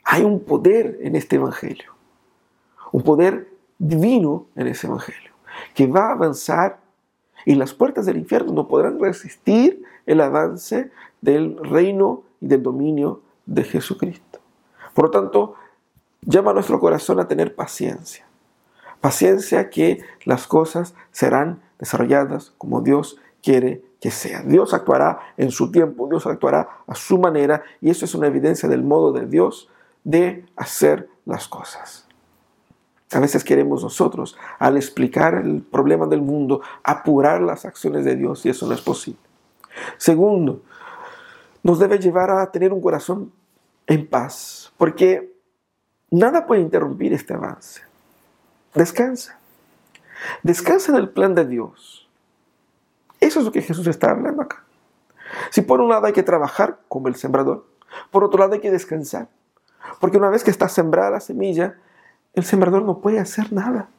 hay 0.03 0.23
un 0.23 0.41
poder 0.41 0.97
en 1.01 1.15
este 1.15 1.37
Evangelio, 1.37 1.93
un 2.91 3.03
poder 3.03 3.47
divino 3.77 4.47
en 4.57 4.67
ese 4.67 4.87
Evangelio, 4.87 5.31
que 5.73 5.87
va 5.87 6.09
a 6.09 6.11
avanzar 6.11 6.81
y 7.45 7.55
las 7.55 7.73
puertas 7.73 8.05
del 8.05 8.17
infierno 8.17 8.51
no 8.51 8.67
podrán 8.67 8.99
resistir 8.99 9.81
el 10.05 10.19
avance 10.19 10.91
del 11.21 11.57
reino 11.63 12.23
y 12.43 12.47
del 12.47 12.61
dominio 12.61 13.21
de 13.45 13.63
Jesucristo. 13.63 14.39
Por 14.93 15.05
lo 15.05 15.11
tanto, 15.11 15.55
llama 16.21 16.51
a 16.51 16.53
nuestro 16.53 16.77
corazón 16.79 17.21
a 17.21 17.27
tener 17.27 17.55
paciencia. 17.55 18.25
Paciencia 18.99 19.69
que 19.69 20.01
las 20.25 20.45
cosas 20.45 20.93
serán 21.11 21.61
desarrolladas 21.79 22.53
como 22.57 22.81
Dios 22.81 23.17
quiere 23.41 23.81
que 24.01 24.11
sea. 24.11 24.41
Dios 24.43 24.73
actuará 24.73 25.19
en 25.37 25.51
su 25.51 25.71
tiempo, 25.71 26.09
Dios 26.09 26.27
actuará 26.27 26.67
a 26.85 26.95
su 26.95 27.17
manera 27.17 27.63
y 27.79 27.89
eso 27.89 28.03
es 28.03 28.13
una 28.13 28.27
evidencia 28.27 28.67
del 28.67 28.83
modo 28.83 29.13
de 29.13 29.25
Dios 29.25 29.69
de 30.03 30.45
hacer 30.57 31.07
las 31.25 31.47
cosas. 31.47 32.05
A 33.13 33.19
veces 33.19 33.45
queremos 33.45 33.83
nosotros, 33.83 34.35
al 34.59 34.75
explicar 34.75 35.35
el 35.35 35.61
problema 35.61 36.07
del 36.07 36.21
mundo, 36.21 36.61
apurar 36.83 37.41
las 37.41 37.63
acciones 37.63 38.03
de 38.03 38.17
Dios 38.17 38.45
y 38.45 38.49
eso 38.49 38.67
no 38.67 38.73
es 38.73 38.81
posible. 38.81 39.19
Segundo, 39.97 40.63
nos 41.63 41.79
debe 41.79 41.97
llevar 41.97 42.29
a 42.29 42.51
tener 42.51 42.73
un 42.73 42.81
corazón 42.81 43.31
en 43.87 44.07
paz, 44.07 44.71
porque 44.77 45.33
nada 46.11 46.45
puede 46.45 46.61
interrumpir 46.61 47.13
este 47.13 47.33
avance. 47.33 47.81
Descansa. 48.75 49.39
Descansa 50.43 50.91
en 50.91 50.97
el 50.97 51.09
plan 51.09 51.35
de 51.35 51.45
Dios. 51.45 52.09
Eso 53.19 53.39
es 53.39 53.45
lo 53.45 53.51
que 53.51 53.61
Jesús 53.61 53.87
está 53.87 54.11
hablando 54.11 54.41
acá. 54.41 54.63
Si 55.49 55.61
por 55.61 55.81
un 55.81 55.89
lado 55.89 56.05
hay 56.05 56.13
que 56.13 56.23
trabajar 56.23 56.79
como 56.87 57.07
el 57.07 57.15
sembrador, 57.15 57.65
por 58.11 58.23
otro 58.23 58.39
lado 58.39 58.53
hay 58.53 58.59
que 58.59 58.71
descansar. 58.71 59.29
Porque 59.99 60.17
una 60.17 60.29
vez 60.29 60.43
que 60.43 60.51
está 60.51 60.67
sembrada 60.69 61.11
la 61.11 61.19
semilla, 61.19 61.77
el 62.33 62.43
sembrador 62.43 62.83
no 62.83 62.99
puede 62.99 63.19
hacer 63.19 63.53
nada. 63.53 63.89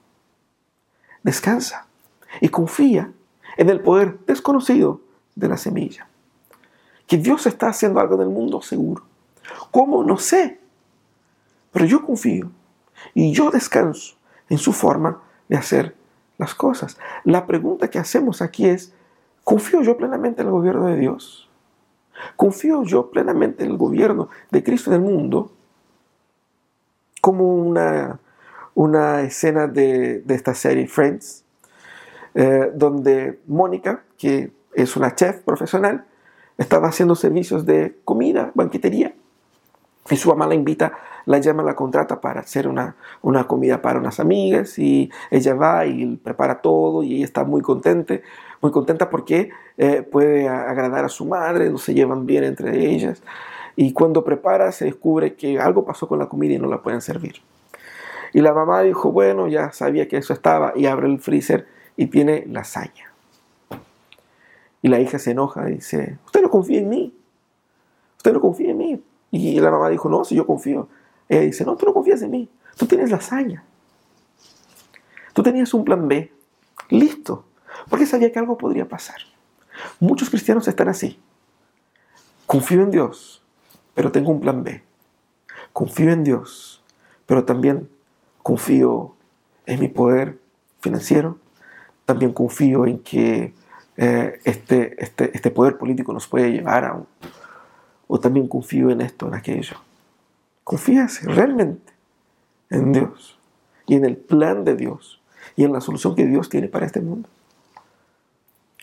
Descansa 1.23 1.87
y 2.41 2.49
confía 2.49 3.13
en 3.57 3.71
el 3.71 3.81
poder 3.81 4.19
desconocido 4.27 5.01
de 5.35 5.49
la 5.49 5.57
semilla. 5.57 6.09
Que 7.07 7.19
Dios 7.19 7.47
está 7.47 7.69
haciendo 7.69 8.01
algo 8.01 8.15
en 8.17 8.23
el 8.23 8.29
mundo 8.29 8.63
seguro. 8.63 9.05
¿Cómo? 9.71 10.05
No 10.05 10.17
sé. 10.17 10.61
Pero 11.73 11.87
yo 11.87 12.05
confío 12.05 12.51
y 13.15 13.33
yo 13.33 13.51
descanso 13.51 14.17
en 14.49 14.59
su 14.59 14.73
forma 14.73 15.23
de 15.49 15.57
hacer 15.57 15.95
las 16.39 16.55
cosas. 16.55 16.99
La 17.25 17.47
pregunta 17.47 17.89
que 17.89 17.99
hacemos 17.99 18.43
aquí 18.43 18.67
es, 18.67 18.93
¿confío 19.43 19.83
yo 19.83 19.97
plenamente 19.97 20.43
en 20.43 20.49
el 20.49 20.53
gobierno 20.53 20.87
de 20.87 20.97
Dios? 20.97 21.49
¿Confío 22.37 22.85
yo 22.85 23.11
plenamente 23.11 23.65
en 23.65 23.73
el 23.73 23.77
gobierno 23.77 24.29
de 24.51 24.63
Cristo 24.63 24.91
en 24.91 24.97
el 24.97 25.03
mundo? 25.03 25.53
Como 27.21 27.55
una, 27.57 28.21
una 28.75 29.23
escena 29.23 29.67
de, 29.67 30.23
esta 30.29 30.55
serie 30.55 30.87
Friends, 30.87 31.45
eh, 32.35 32.71
donde 32.75 33.41
Mónica, 33.47 34.05
que 34.19 34.53
es 34.75 34.97
una 34.97 35.15
chef 35.15 35.41
profesional, 35.41 36.05
estaba 36.59 36.89
haciendo 36.89 37.15
servicios 37.15 37.67
de 37.67 37.97
comida, 38.05 38.53
banquetería, 38.55 39.15
y 40.11 40.17
su 40.17 40.29
mamá 40.29 40.47
la 40.47 40.55
invita, 40.55 40.93
la 41.25 41.39
llama, 41.39 41.63
la 41.63 41.75
contrata 41.75 42.21
para 42.21 42.41
hacer 42.41 42.69
una, 42.69 42.97
una 43.23 43.47
comida 43.47 43.81
para 43.81 43.99
unas 43.99 44.21
amigas 44.21 44.79
y 44.79 45.11
ella 45.31 45.55
va 45.55 45.87
y 45.87 46.17
prepara 46.17 46.61
todo 46.61 47.03
y 47.03 47.17
ella 47.17 47.25
está 47.25 47.45
muy 47.45 47.63
contenta, 47.63 48.21
muy 48.61 48.71
contenta 48.71 49.09
porque 49.09 49.51
eh, 49.79 50.03
puede 50.03 50.47
agradar 50.47 51.07
a 51.07 51.09
su 51.09 51.25
madre, 51.25 51.71
no 51.71 51.79
se 51.79 51.95
llevan 51.95 52.27
bien 52.27 52.45
entre 52.45 52.87
ellas. 52.87 53.23
Y 53.77 53.95
cuando 53.95 54.25
prepara 54.25 54.73
se 54.73 54.85
descubre 54.85 55.35
que 55.35 55.59
algo 55.59 55.87
pasó 55.87 56.07
con 56.07 56.19
la 56.19 56.27
comida 56.27 56.55
y 56.55 56.59
no 56.59 56.69
la 56.69 56.83
pueden 56.83 57.01
servir. 57.01 57.37
Y 58.35 58.41
la 58.41 58.53
mamá 58.53 58.83
dijo, 58.83 59.11
bueno, 59.11 59.49
ya 59.49 59.73
sabía 59.73 60.07
que 60.07 60.19
eso 60.19 60.35
estaba 60.35 60.75
y 60.77 60.87
abre 60.87 61.07
el 61.07 61.19
freezer 61.19 61.67
y 61.97 62.09
tiene 62.09 62.45
lasaña. 62.47 63.14
Y 64.85 64.89
la 64.89 65.01
hija 65.01 65.19
se 65.19 65.31
enoja 65.31 65.71
y 65.71 65.77
dice, 65.77 66.19
usted 66.27 66.43
no 66.43 66.51
confía 66.51 66.81
en 66.81 66.91
mí, 66.91 67.17
usted 68.19 68.35
no 68.35 68.41
confía 68.43 68.73
en 68.73 68.77
mí, 68.77 69.03
y 69.31 69.59
la 69.59 69.71
mamá 69.71 69.89
dijo, 69.89 70.11
no, 70.11 70.27
si 70.27 70.35
yo 70.35 70.47
confío. 70.47 70.91
Ella 71.27 71.41
dice, 71.41 71.65
no, 71.65 71.75
tú 71.75 71.87
no 71.87 71.95
confías 71.95 72.21
en 72.21 72.31
mí, 72.31 72.51
tú 72.77 72.85
tienes 72.85 73.11
lasaña. 73.11 73.65
Tú 75.33 75.43
tenías 75.43 75.73
un 75.73 75.87
plan 75.87 76.07
B, 76.07 76.31
listo, 76.91 77.47
porque 77.89 78.05
sabía 78.05 78.31
que 78.31 78.39
algo 78.39 78.59
podría 78.59 78.87
pasar. 78.87 79.17
Muchos 80.01 80.29
cristianos 80.29 80.69
están 80.69 80.91
así. 80.91 81.19
Confío 82.45 82.83
en 82.83 82.91
Dios, 82.91 83.43
pero 83.95 84.13
tengo 84.13 84.33
un 84.33 84.41
plan 84.41 84.65
B. 84.65 84.83
Confío 85.73 86.11
en 86.11 86.25
Dios, 86.25 86.85
pero 87.25 87.47
también 87.47 87.89
confío 88.43 89.15
en 89.65 89.81
mi 89.81 89.89
poder 89.89 90.39
financiero. 90.81 91.39
También 92.05 92.35
confío 92.35 92.85
en 92.85 92.99
que 92.99 93.55
eh, 93.97 94.41
este, 94.45 95.03
este, 95.03 95.31
este 95.35 95.51
poder 95.51 95.79
político 95.79 96.13
nos 96.13 96.27
puede 96.27 96.51
llevar 96.51 96.85
a 96.85 96.95
un... 96.95 97.07
O 98.07 98.21
también 98.21 98.49
confío 98.49 98.91
en 98.91 99.01
esto, 99.01 99.29
en 99.29 99.35
aquello. 99.35 99.77
Confíase 100.63 101.27
realmente 101.27 101.93
en 102.71 102.93
Dios 102.93 103.39
y 103.87 103.95
en 103.95 104.05
el 104.05 104.17
plan 104.17 104.65
de 104.65 104.77
Dios 104.77 105.21
y 105.57 105.65
en 105.65 105.73
la 105.73 105.81
solución 105.81 106.15
que 106.15 106.27
Dios 106.27 106.49
tiene 106.49 106.69
para 106.69 106.87
este 106.87 107.01
mundo. 107.01 107.29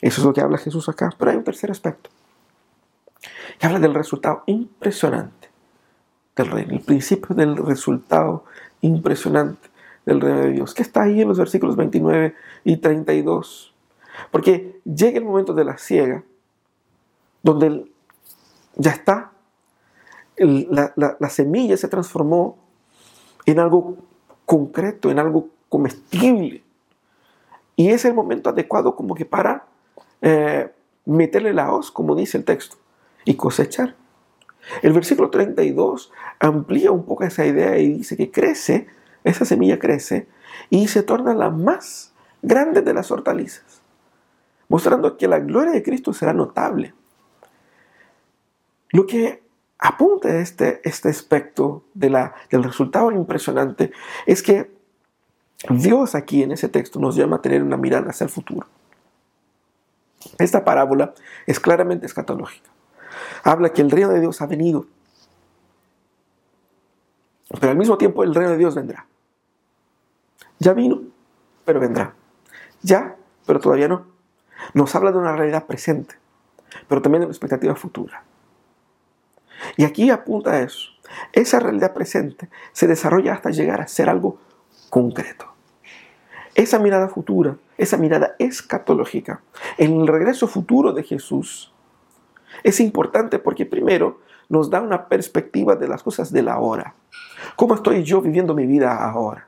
Eso 0.02 0.22
es 0.22 0.26
lo 0.26 0.34
que 0.34 0.42
habla 0.42 0.58
Jesús 0.58 0.90
acá. 0.90 1.12
Pero 1.18 1.32
hay 1.32 1.38
un 1.38 1.44
tercer 1.44 1.72
aspecto. 1.72 2.10
Que 3.60 3.68
habla 3.68 3.80
del 3.80 3.94
resultado 3.94 4.44
impresionante 4.48 5.50
del 6.36 6.48
reino. 6.50 6.74
El 6.74 6.82
principio 6.82 7.36
del 7.36 7.56
resultado 7.58 8.46
impresionante 8.82 9.70
del 10.06 10.20
reino 10.20 10.40
de 10.40 10.52
Dios. 10.52 10.74
Que 10.74 10.82
está 10.82 11.04
ahí 11.04 11.22
en 11.22 11.28
los 11.28 11.38
versículos 11.38 11.76
29 11.76 12.36
y 12.64 12.78
32. 12.78 13.71
Porque 14.30 14.80
llega 14.84 15.18
el 15.18 15.26
momento 15.26 15.54
de 15.54 15.66
la 15.66 15.78
ciega, 15.78 16.24
donde 17.44 17.92
ya 18.76 18.92
está, 18.92 19.32
la, 20.38 20.94
la 20.96 21.30
semilla 21.30 21.78
se 21.78 21.88
transformó 21.88 22.58
en 23.46 23.60
algo 23.60 23.98
concreto, 24.46 25.10
en 25.10 25.20
algo 25.20 25.50
comestible. 25.70 26.64
Y 27.76 27.90
es 27.90 28.06
el 28.06 28.14
momento 28.14 28.50
adecuado 28.50 28.96
como 28.96 29.16
que 29.16 29.26
para 29.26 29.66
eh, 30.22 30.72
meterle 31.06 31.54
la 31.54 31.74
hoz, 31.74 31.92
como 31.92 32.16
dice 32.16 32.38
el 32.38 32.46
texto, 32.46 32.78
y 33.26 33.36
cosechar. 33.36 33.96
El 34.84 34.94
versículo 34.94 35.30
32 35.30 36.12
amplía 36.40 36.92
un 36.92 37.06
poco 37.06 37.24
esa 37.24 37.46
idea 37.46 37.78
y 37.80 37.94
dice 37.94 38.16
que 38.16 38.30
crece, 38.30 38.88
esa 39.24 39.46
semilla 39.46 39.80
crece 39.80 40.28
y 40.70 40.88
se 40.88 41.02
torna 41.02 41.34
la 41.34 41.50
más 41.50 42.14
grande 42.44 42.82
de 42.82 42.94
las 42.94 43.10
hortalizas, 43.10 43.81
mostrando 44.72 45.18
que 45.18 45.28
la 45.28 45.40
gloria 45.40 45.74
de 45.74 45.84
Cristo 45.84 46.14
será 46.14 46.32
notable. 46.32 46.94
Lo 48.92 49.06
que 49.06 49.44
apunta 49.78 50.40
este, 50.40 50.80
este 50.86 51.10
aspecto 51.10 51.84
del 51.94 52.64
resultado 52.64 53.12
impresionante 53.12 53.92
es 54.26 54.42
que 54.42 54.72
Dios 55.70 56.16
aquí 56.16 56.42
en 56.42 56.54
ese 56.54 56.70
texto 56.70 57.02
nos 57.02 57.18
llama 57.18 57.36
a 57.36 57.42
tener 57.42 57.62
una 57.62 57.76
mirada 57.76 58.12
hacia 58.12 58.24
el 58.24 58.30
futuro. 58.30 58.66
Esta 60.38 60.64
parábola 60.64 61.14
es 61.46 61.60
claramente 61.60 62.06
escatológica. 62.06 62.70
Habla 63.44 63.74
que 63.74 63.82
el 63.82 63.92
reino 63.92 64.10
de 64.10 64.22
Dios 64.22 64.42
ha 64.42 64.46
venido, 64.46 64.86
pero 67.60 67.72
al 67.72 67.78
mismo 67.78 67.98
tiempo 67.98 68.24
el 68.24 68.34
reino 68.34 68.52
de 68.52 68.58
Dios 68.58 68.74
vendrá. 68.74 69.06
Ya 70.60 70.72
vino, 70.72 71.02
pero 71.66 71.82
vendrá. 71.82 72.14
Ya, 72.82 73.18
pero 73.46 73.60
todavía 73.60 73.90
no. 73.90 74.21
Nos 74.74 74.96
habla 74.96 75.12
de 75.12 75.18
una 75.18 75.36
realidad 75.36 75.66
presente, 75.66 76.16
pero 76.88 77.02
también 77.02 77.22
de 77.22 77.26
una 77.26 77.34
expectativa 77.34 77.76
futura. 77.76 78.24
Y 79.78 79.84
aquí 79.84 80.10
apunta 80.10 80.52
a 80.52 80.62
eso. 80.62 80.90
Esa 81.34 81.60
realidad 81.60 81.94
presente 81.94 82.50
se 82.72 82.88
desarrolla 82.88 83.34
hasta 83.34 83.52
llegar 83.52 83.82
a 83.82 83.88
ser 83.88 84.10
algo 84.10 84.40
concreto. 84.90 85.48
Esa 86.56 86.80
mirada 86.80 87.08
futura, 87.08 87.58
esa 87.78 87.98
mirada 87.98 88.36
escatológica, 88.40 89.42
en 89.78 90.02
el 90.02 90.08
regreso 90.08 90.48
futuro 90.48 90.92
de 90.92 91.04
Jesús, 91.04 91.74
es 92.64 92.80
importante 92.80 93.40
porque 93.40 93.66
primero 93.66 94.20
nos 94.50 94.70
da 94.70 94.82
una 94.82 95.08
perspectiva 95.08 95.76
de 95.76 95.88
las 95.88 96.04
cosas 96.04 96.32
de 96.32 96.44
la 96.44 96.60
hora. 96.60 96.94
¿Cómo 97.56 97.74
estoy 97.74 98.04
yo 98.04 98.22
viviendo 98.22 98.54
mi 98.54 98.66
vida 98.66 98.94
ahora? 99.10 99.48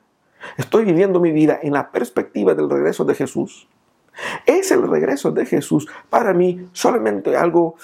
Estoy 0.58 0.86
viviendo 0.86 1.20
mi 1.20 1.32
vida 1.32 1.60
en 1.62 1.74
la 1.74 1.92
perspectiva 1.92 2.54
del 2.54 2.70
regreso 2.70 3.04
de 3.04 3.16
Jesús. 3.16 3.68
¿Es 4.46 4.72
el 4.72 4.88
regreso 4.88 5.32
de 5.32 5.46
Jesús 5.46 5.88
para 6.10 6.34
mí 6.34 6.68
solamente 6.72 7.36
algo 7.36 7.76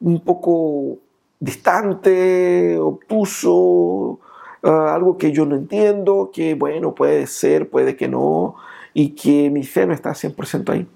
un 0.00 0.20
poco 0.20 0.98
distante, 1.38 2.78
obtuso, 2.78 4.20
ah, 4.62 4.94
algo 4.94 5.16
que 5.16 5.32
yo 5.32 5.46
no 5.46 5.56
entiendo, 5.56 6.30
que 6.32 6.54
bueno, 6.54 6.94
puede 6.94 7.26
ser, 7.26 7.68
puede 7.68 7.96
que 7.96 8.08
no, 8.08 8.56
y 8.94 9.10
que 9.10 9.50
mi 9.50 9.62
fe 9.62 9.86
no 9.86 9.92
está 9.92 10.10
100% 10.10 10.72
ahí. 10.72 10.88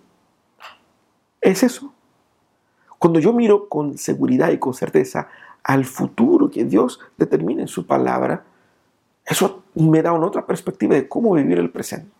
Es 1.41 1.63
eso. 1.63 1.93
Cuando 2.99 3.19
yo 3.19 3.33
miro 3.33 3.69
con 3.69 3.97
seguridad 3.97 4.51
y 4.51 4.59
con 4.59 4.75
certeza 4.75 5.29
al 5.63 5.85
futuro 5.85 6.51
que 6.51 6.65
Dios 6.65 7.01
determina 7.17 7.63
en 7.63 7.69
su 7.69 7.87
palabra, 7.87 8.45
eso 9.25 9.63
me 9.75 10.03
da 10.03 10.13
una 10.13 10.27
otra 10.27 10.47
perspectiva 10.47 10.95
de 10.95 11.09
cómo 11.09 11.35
vivir 11.35 11.59
el 11.59 11.71
presente. 11.71 12.20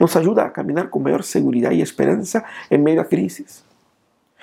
Nos 0.00 0.16
ayuda 0.16 0.46
a 0.46 0.52
caminar 0.52 0.90
con 0.90 1.02
mayor 1.02 1.22
seguridad 1.22 1.70
y 1.70 1.82
esperanza 1.82 2.44
en 2.70 2.82
medio 2.82 3.02
de 3.02 3.08
crisis. 3.08 3.64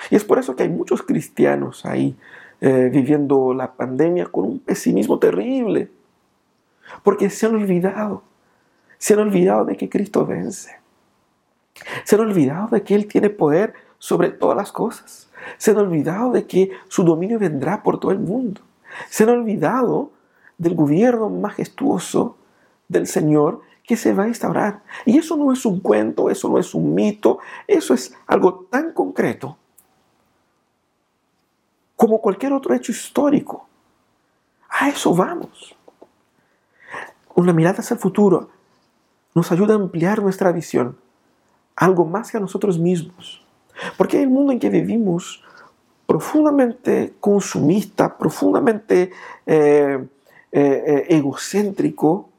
Y 0.09 0.15
es 0.15 0.23
por 0.23 0.39
eso 0.39 0.55
que 0.55 0.63
hay 0.63 0.69
muchos 0.69 1.01
cristianos 1.01 1.85
ahí 1.85 2.15
eh, 2.61 2.89
viviendo 2.91 3.53
la 3.53 3.73
pandemia 3.73 4.25
con 4.25 4.45
un 4.45 4.59
pesimismo 4.59 5.19
terrible. 5.19 5.89
Porque 7.03 7.29
se 7.29 7.45
han 7.45 7.55
olvidado, 7.55 8.23
se 8.97 9.13
han 9.13 9.19
olvidado 9.19 9.65
de 9.65 9.77
que 9.77 9.89
Cristo 9.89 10.25
vence. 10.25 10.77
Se 12.03 12.15
han 12.15 12.21
olvidado 12.21 12.67
de 12.67 12.83
que 12.83 12.95
Él 12.95 13.07
tiene 13.07 13.29
poder 13.29 13.73
sobre 13.97 14.29
todas 14.29 14.55
las 14.55 14.71
cosas. 14.71 15.29
Se 15.57 15.71
han 15.71 15.77
olvidado 15.77 16.31
de 16.31 16.45
que 16.45 16.71
su 16.87 17.03
dominio 17.03 17.39
vendrá 17.39 17.83
por 17.83 17.99
todo 17.99 18.11
el 18.11 18.19
mundo. 18.19 18.61
Se 19.09 19.23
han 19.23 19.29
olvidado 19.29 20.11
del 20.57 20.75
gobierno 20.75 21.29
majestuoso 21.29 22.37
del 22.87 23.07
Señor 23.07 23.61
que 23.83 23.97
se 23.97 24.13
va 24.13 24.23
a 24.23 24.27
instaurar. 24.27 24.83
Y 25.05 25.17
eso 25.17 25.35
no 25.35 25.51
es 25.51 25.65
un 25.65 25.79
cuento, 25.79 26.29
eso 26.29 26.49
no 26.49 26.57
es 26.57 26.73
un 26.73 26.93
mito, 26.93 27.39
eso 27.67 27.93
es 27.93 28.15
algo 28.27 28.67
tan 28.69 28.93
concreto 28.93 29.57
como 31.95 32.19
cualquier 32.19 32.51
otro 32.51 32.73
hecho 32.73 32.91
histórico. 32.91 33.65
A 34.69 34.89
eso 34.89 35.15
vamos. 35.15 35.73
Una 37.33 37.53
mirada 37.53 37.79
hacia 37.79 37.93
el 37.93 37.99
futuro 38.01 38.49
nos 39.33 39.51
ayuda 39.53 39.73
a 39.73 39.77
ampliar 39.77 40.21
nuestra 40.21 40.51
visión, 40.51 40.97
algo 41.77 42.03
más 42.03 42.29
que 42.29 42.35
a 42.35 42.41
nosotros 42.41 42.77
mismos. 42.77 43.45
Porque 43.97 44.21
el 44.21 44.29
mundo 44.29 44.51
en 44.51 44.59
que 44.59 44.69
vivimos, 44.69 45.43
profundamente 46.05 47.13
consumista, 47.21 48.17
profundamente 48.17 49.11
eh, 49.45 50.05
eh, 50.51 50.83
eh, 50.85 51.05
egocéntrico, 51.07 52.29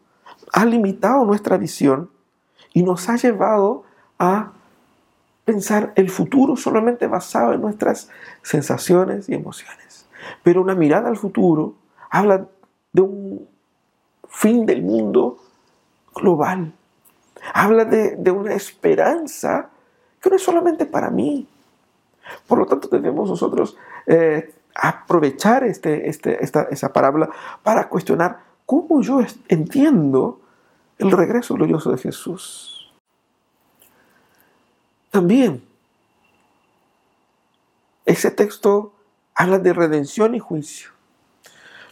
ha 0.55 0.65
limitado 0.65 1.25
nuestra 1.25 1.57
visión 1.57 2.11
y 2.73 2.85
nos 2.85 3.09
ha 3.09 3.17
llevado 3.17 3.83
a 4.21 4.53
pensar 5.45 5.93
el 5.97 6.09
futuro 6.09 6.57
solamente 6.57 7.09
basado 7.09 7.55
en 7.55 7.61
nuestras 7.61 8.09
sensaciones 8.43 9.29
y 9.29 9.35
emociones. 9.35 10.07
Pero 10.45 10.63
una 10.63 10.77
mirada 10.77 11.09
al 11.09 11.17
futuro 11.17 11.75
habla 12.09 12.47
de 12.93 13.03
un 13.03 13.49
fin 14.29 14.65
del 14.65 14.83
mundo 14.83 15.39
global. 16.15 16.73
Habla 17.53 17.85
de, 17.85 18.31
una 18.31 18.55
esperanza 18.55 19.71
que 20.23 20.31
no 20.31 20.37
es 20.37 20.43
solamente 20.43 20.87
para 20.87 21.11
mí. 21.11 21.49
Por 22.47 22.61
lo 22.61 22.67
tanto, 22.67 22.87
debemos 22.87 23.29
nosotros 23.29 23.77
eh, 24.07 24.55
aprovechar 24.77 25.65
este, 25.65 26.09
este, 26.09 26.45
esta, 26.45 26.63
esa 26.71 26.93
parábola 26.93 27.29
para 27.65 27.89
cuestionar 27.89 28.39
cómo 28.65 29.03
yo 29.03 29.21
entiendo 29.49 30.39
el 31.05 31.11
regreso 31.11 31.55
glorioso 31.55 31.91
de 31.91 31.99
Jesús. 31.99 32.93
También, 35.11 35.63
ese 38.07 38.31
texto 38.31 38.93
habla 39.35 39.59
de 39.59 39.73
redención 39.73 40.35
y 40.35 40.39
juicio. 40.39 40.91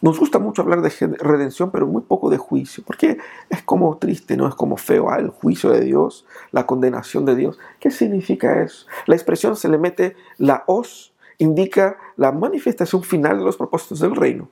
Nos 0.00 0.18
gusta 0.18 0.40
mucho 0.40 0.62
hablar 0.62 0.80
de 0.80 0.90
redención, 1.18 1.70
pero 1.70 1.86
muy 1.86 2.02
poco 2.02 2.28
de 2.28 2.36
juicio, 2.36 2.82
porque 2.84 3.18
es 3.48 3.62
como 3.62 3.98
triste, 3.98 4.36
no 4.36 4.48
es 4.48 4.54
como 4.56 4.76
feo, 4.76 5.10
ah, 5.10 5.18
el 5.18 5.28
juicio 5.28 5.70
de 5.70 5.82
Dios, 5.82 6.26
la 6.50 6.66
condenación 6.66 7.24
de 7.24 7.36
Dios. 7.36 7.58
¿Qué 7.78 7.92
significa 7.92 8.62
eso? 8.62 8.86
La 9.06 9.14
expresión 9.14 9.54
se 9.54 9.68
le 9.68 9.78
mete 9.78 10.16
la 10.38 10.64
os, 10.66 11.14
indica 11.38 11.98
la 12.16 12.32
manifestación 12.32 13.04
final 13.04 13.38
de 13.38 13.44
los 13.44 13.56
propósitos 13.56 14.00
del 14.00 14.16
reino, 14.16 14.48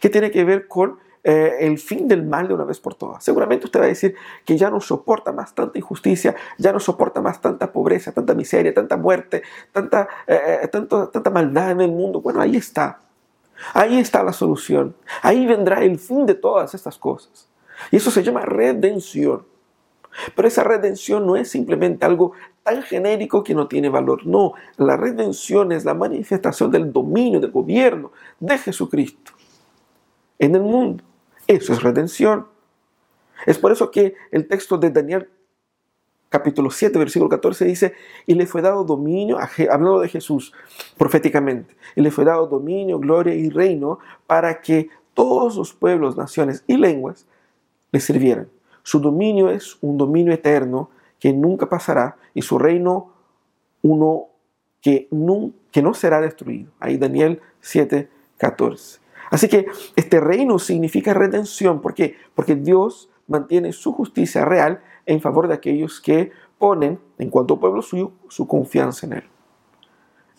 que 0.00 0.08
tiene 0.08 0.30
que 0.30 0.44
ver 0.44 0.68
con 0.68 0.98
eh, 1.24 1.56
el 1.60 1.78
fin 1.78 2.06
del 2.06 2.22
mal 2.22 2.48
de 2.48 2.54
una 2.54 2.64
vez 2.64 2.78
por 2.78 2.94
todas. 2.94 3.24
Seguramente 3.24 3.64
usted 3.64 3.80
va 3.80 3.84
a 3.86 3.88
decir 3.88 4.14
que 4.44 4.58
ya 4.58 4.68
no 4.68 4.78
soporta 4.78 5.32
más 5.32 5.54
tanta 5.54 5.78
injusticia, 5.78 6.36
ya 6.58 6.70
no 6.70 6.78
soporta 6.78 7.22
más 7.22 7.40
tanta 7.40 7.72
pobreza, 7.72 8.12
tanta 8.12 8.34
miseria, 8.34 8.74
tanta 8.74 8.98
muerte, 8.98 9.42
tanta, 9.72 10.06
eh, 10.26 10.60
eh, 10.62 10.68
tanta 10.68 11.30
maldad 11.30 11.70
en 11.70 11.80
el 11.80 11.92
mundo. 11.92 12.20
Bueno, 12.20 12.42
ahí 12.42 12.56
está. 12.56 13.00
Ahí 13.72 13.98
está 13.98 14.22
la 14.22 14.34
solución. 14.34 14.94
Ahí 15.22 15.46
vendrá 15.46 15.82
el 15.82 15.98
fin 15.98 16.26
de 16.26 16.34
todas 16.34 16.74
estas 16.74 16.98
cosas. 16.98 17.48
Y 17.90 17.96
eso 17.96 18.10
se 18.10 18.22
llama 18.22 18.42
redención. 18.42 19.46
Pero 20.36 20.46
esa 20.46 20.62
redención 20.62 21.26
no 21.26 21.36
es 21.36 21.50
simplemente 21.50 22.04
algo 22.04 22.32
tan 22.62 22.82
genérico 22.82 23.42
que 23.42 23.54
no 23.54 23.66
tiene 23.66 23.88
valor. 23.88 24.26
No, 24.26 24.52
la 24.76 24.98
redención 24.98 25.72
es 25.72 25.86
la 25.86 25.94
manifestación 25.94 26.70
del 26.70 26.92
dominio, 26.92 27.40
del 27.40 27.50
gobierno 27.50 28.12
de 28.38 28.58
Jesucristo 28.58 29.32
en 30.38 30.54
el 30.54 30.62
mundo. 30.62 31.02
Eso 31.46 31.72
es 31.72 31.82
redención. 31.82 32.46
Es 33.46 33.58
por 33.58 33.72
eso 33.72 33.90
que 33.90 34.14
el 34.30 34.46
texto 34.46 34.78
de 34.78 34.90
Daniel 34.90 35.28
capítulo 36.34 36.68
7, 36.68 36.98
versículo 36.98 37.28
14 37.28 37.64
dice, 37.64 37.94
y 38.26 38.34
le 38.34 38.46
fue 38.46 38.60
dado 38.60 38.82
dominio, 38.82 39.38
hablando 39.70 40.00
de 40.00 40.08
Jesús 40.08 40.52
proféticamente, 40.98 41.76
y 41.94 42.00
le 42.00 42.10
fue 42.10 42.24
dado 42.24 42.48
dominio, 42.48 42.98
gloria 42.98 43.34
y 43.34 43.50
reino 43.50 44.00
para 44.26 44.60
que 44.60 44.88
todos 45.14 45.54
los 45.56 45.72
pueblos, 45.72 46.16
naciones 46.16 46.64
y 46.66 46.76
lenguas 46.76 47.26
le 47.92 48.00
sirvieran. 48.00 48.48
Su 48.82 48.98
dominio 48.98 49.48
es 49.48 49.78
un 49.80 49.96
dominio 49.96 50.32
eterno 50.32 50.90
que 51.20 51.32
nunca 51.32 51.68
pasará 51.68 52.16
y 52.34 52.42
su 52.42 52.58
reino 52.58 53.12
uno 53.82 54.26
que 54.80 55.06
no, 55.12 55.52
que 55.70 55.82
no 55.82 55.94
será 55.94 56.20
destruido. 56.20 56.72
Ahí 56.80 56.98
Daniel 56.98 57.40
7, 57.60 58.10
14. 58.38 59.03
Así 59.30 59.48
que 59.48 59.66
este 59.96 60.20
reino 60.20 60.58
significa 60.58 61.14
redención. 61.14 61.80
¿Por 61.80 61.94
qué? 61.94 62.16
Porque 62.34 62.54
Dios 62.54 63.10
mantiene 63.26 63.72
su 63.72 63.92
justicia 63.92 64.44
real 64.44 64.82
en 65.06 65.20
favor 65.20 65.48
de 65.48 65.54
aquellos 65.54 66.00
que 66.00 66.32
ponen, 66.58 66.98
en 67.18 67.30
cuanto 67.30 67.58
pueblo 67.58 67.82
suyo, 67.82 68.12
su 68.28 68.46
confianza 68.46 69.06
en 69.06 69.12
Él. 69.14 69.24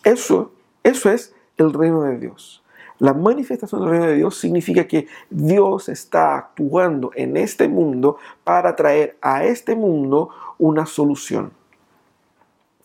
Eso, 0.04 0.52
eso 0.82 1.10
es 1.10 1.34
el 1.56 1.72
reino 1.72 2.02
de 2.02 2.18
Dios. 2.18 2.62
La 2.98 3.12
manifestación 3.12 3.82
del 3.82 3.90
reino 3.90 4.06
de 4.06 4.16
Dios 4.16 4.38
significa 4.38 4.86
que 4.86 5.06
Dios 5.28 5.88
está 5.88 6.36
actuando 6.36 7.10
en 7.14 7.36
este 7.36 7.68
mundo 7.68 8.16
para 8.42 8.74
traer 8.74 9.18
a 9.20 9.44
este 9.44 9.74
mundo 9.74 10.30
una 10.58 10.86
solución. 10.86 11.52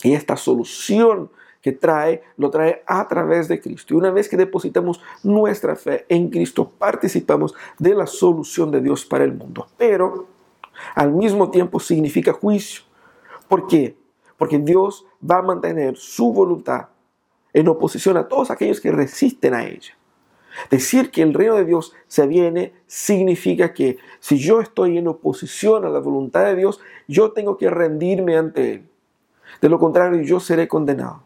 Y 0.04 0.14
esta 0.14 0.36
solución 0.36 1.30
que 1.62 1.72
trae, 1.72 2.24
lo 2.38 2.50
trae 2.50 2.84
a 2.88 3.08
través 3.08 3.48
de 3.48 3.62
Cristo. 3.62 3.94
Y 3.94 3.98
una 3.98 4.12
vez 4.12 4.28
que 4.28 4.38
depositamos 4.38 5.02
nuestra 5.24 5.76
fe 5.76 6.06
en 6.10 6.30
Cristo, 6.30 6.72
participamos 6.78 7.54
de 7.78 7.96
la 7.96 8.08
solución 8.08 8.72
de 8.72 8.82
Dios 8.82 9.06
para 9.06 9.24
el 9.24 9.34
mundo. 9.34 9.68
Pero 9.78 10.28
al 10.96 11.12
mismo 11.12 11.52
tiempo 11.52 11.80
significa 11.80 12.34
juicio. 12.34 12.84
¿Por 13.48 13.68
qué? 13.68 13.96
Porque 14.38 14.58
Dios 14.58 15.06
va 15.30 15.38
a 15.38 15.44
mantener 15.44 15.98
su 15.98 16.34
voluntad 16.34 16.88
en 17.54 17.68
oposición 17.68 18.18
a 18.18 18.28
todos 18.28 18.50
aquellos 18.50 18.80
que 18.82 18.92
resisten 18.92 19.54
a 19.54 19.66
ella. 19.66 19.96
Decir 20.70 21.12
que 21.12 21.22
el 21.22 21.34
reino 21.34 21.56
de 21.56 21.66
Dios 21.66 21.94
se 22.08 22.28
viene 22.28 22.74
significa 22.88 23.74
que 23.74 23.98
si 24.20 24.38
yo 24.38 24.62
estoy 24.62 24.98
en 24.98 25.08
oposición 25.08 25.86
a 25.86 25.90
la 25.90 26.00
voluntad 26.00 26.46
de 26.46 26.56
Dios, 26.56 26.80
yo 27.08 27.32
tengo 27.32 27.58
que 27.58 27.70
rendirme 27.70 28.38
ante 28.38 28.74
Él. 28.74 28.90
De 29.62 29.70
lo 29.70 29.80
contrario, 29.80 30.22
yo 30.22 30.40
seré 30.40 30.68
condenado. 30.68 31.24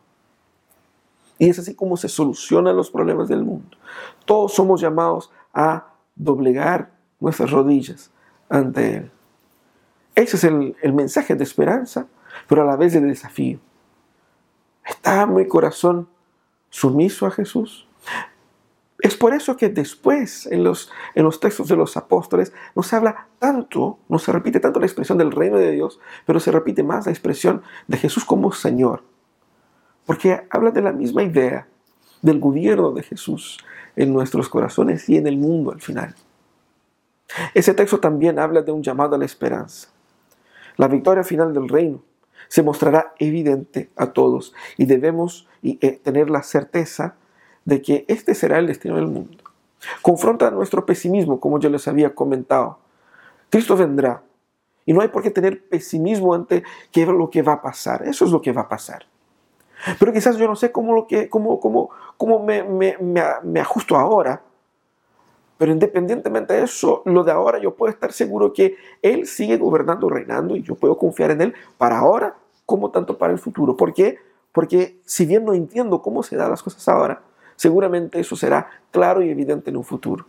Y 1.37 1.49
es 1.49 1.59
así 1.59 1.75
como 1.75 1.97
se 1.97 2.07
solucionan 2.07 2.75
los 2.75 2.89
problemas 2.89 3.27
del 3.27 3.43
mundo. 3.43 3.77
Todos 4.25 4.53
somos 4.53 4.81
llamados 4.81 5.31
a 5.53 5.87
doblegar 6.15 6.91
nuestras 7.19 7.51
rodillas 7.51 8.11
ante 8.49 8.97
Él. 8.97 9.11
Ese 10.15 10.37
es 10.37 10.43
el, 10.45 10.93
mensaje 10.93 11.35
de 11.35 11.43
esperanza, 11.43 12.07
pero 12.47 12.61
a 12.61 12.65
la 12.65 12.77
vez 12.77 12.93
de 12.93 13.01
desafío. 13.01 13.59
¿Está 14.85 15.25
mi 15.25 15.45
corazón 15.45 16.07
sumiso 16.69 17.25
a 17.25 17.31
Jesús? 17.31 17.87
Es 18.99 19.17
por 19.17 19.33
eso 19.33 19.57
que 19.57 19.67
después 19.67 20.45
en 20.45 20.63
los, 20.63 20.89
en 21.15 21.25
los 21.25 21.41
textos 21.41 21.67
de 21.67 21.75
los 21.75 21.97
apóstoles 21.97 22.53
no 22.75 22.81
se 22.81 22.95
habla 22.95 23.27
tanto, 23.39 23.99
no 24.07 24.19
se 24.19 24.31
repite 24.31 24.61
tanto 24.61 24.79
la 24.79 24.85
expresión 24.85 25.17
del 25.17 25.31
reino 25.31 25.57
de 25.57 25.71
Dios, 25.71 25.99
pero 26.25 26.39
se 26.39 26.51
repite 26.51 26.81
más 26.81 27.05
la 27.05 27.11
expresión 27.11 27.61
de 27.87 27.97
Jesús 27.97 28.23
como 28.23 28.53
Señor. 28.53 29.03
Porque 30.05 30.45
habla 30.49 30.71
de 30.71 30.81
la 30.81 30.91
misma 30.91 31.23
idea 31.23 31.67
del 32.21 32.39
gobierno 32.39 32.91
de 32.91 33.03
Jesús 33.03 33.57
en 33.95 34.13
nuestros 34.13 34.49
corazones 34.49 35.07
y 35.09 35.17
en 35.17 35.27
el 35.27 35.37
mundo 35.37 35.71
al 35.71 35.81
final. 35.81 36.15
Ese 37.53 37.73
texto 37.73 37.99
también 37.99 38.39
habla 38.39 38.61
de 38.61 38.71
un 38.71 38.83
llamado 38.83 39.15
a 39.15 39.17
la 39.17 39.25
esperanza. 39.25 39.89
La 40.77 40.87
victoria 40.87 41.23
final 41.23 41.53
del 41.53 41.69
reino 41.69 42.03
se 42.47 42.63
mostrará 42.63 43.13
evidente 43.19 43.89
a 43.95 44.07
todos 44.07 44.53
y 44.77 44.85
debemos 44.85 45.47
eh, 45.63 45.99
tener 46.03 46.29
la 46.29 46.43
certeza 46.43 47.15
de 47.63 47.81
que 47.81 48.05
este 48.07 48.35
será 48.35 48.59
el 48.59 48.67
destino 48.67 48.95
del 48.95 49.07
mundo. 49.07 49.37
Confronta 50.01 50.51
nuestro 50.51 50.85
pesimismo, 50.85 51.39
como 51.39 51.59
yo 51.59 51.69
les 51.69 51.87
había 51.87 52.13
comentado. 52.13 52.79
Cristo 53.49 53.75
vendrá 53.75 54.23
y 54.85 54.93
no 54.93 55.01
hay 55.01 55.07
por 55.07 55.23
qué 55.23 55.31
tener 55.31 55.67
pesimismo 55.67 56.33
ante 56.33 56.63
qué 56.91 57.05
lo 57.05 57.29
que 57.29 57.41
va 57.41 57.53
a 57.53 57.61
pasar. 57.61 58.03
Eso 58.07 58.25
es 58.25 58.31
lo 58.31 58.41
que 58.41 58.51
va 58.51 58.63
a 58.63 58.69
pasar. 58.69 59.05
Pero 59.99 60.13
quizás 60.13 60.37
yo 60.37 60.47
no 60.47 60.55
sé 60.55 60.71
cómo, 60.71 60.93
lo 60.93 61.07
que, 61.07 61.29
cómo, 61.29 61.59
cómo, 61.59 61.89
cómo 62.17 62.43
me, 62.43 62.63
me, 62.63 62.97
me 63.43 63.59
ajusto 63.59 63.95
ahora. 63.95 64.41
Pero 65.57 65.71
independientemente 65.71 66.53
de 66.53 66.63
eso, 66.63 67.01
lo 67.05 67.23
de 67.23 67.31
ahora 67.31 67.59
yo 67.59 67.75
puedo 67.75 67.91
estar 67.91 68.11
seguro 68.11 68.51
que 68.51 68.75
Él 69.01 69.25
sigue 69.25 69.57
gobernando, 69.57 70.09
reinando 70.09 70.55
y 70.55 70.63
yo 70.63 70.75
puedo 70.75 70.97
confiar 70.97 71.31
en 71.31 71.41
Él 71.41 71.53
para 71.77 71.99
ahora 71.99 72.35
como 72.65 72.91
tanto 72.91 73.17
para 73.17 73.31
el 73.31 73.39
futuro. 73.39 73.77
¿Por 73.77 73.93
qué? 73.93 74.19
Porque 74.51 74.99
si 75.05 75.25
bien 75.25 75.45
no 75.45 75.53
entiendo 75.53 76.01
cómo 76.01 76.23
se 76.23 76.35
dan 76.35 76.49
las 76.49 76.63
cosas 76.63 76.87
ahora, 76.87 77.21
seguramente 77.55 78.19
eso 78.19 78.35
será 78.35 78.69
claro 78.91 79.21
y 79.21 79.29
evidente 79.29 79.69
en 79.69 79.77
un 79.77 79.83
futuro. 79.83 80.25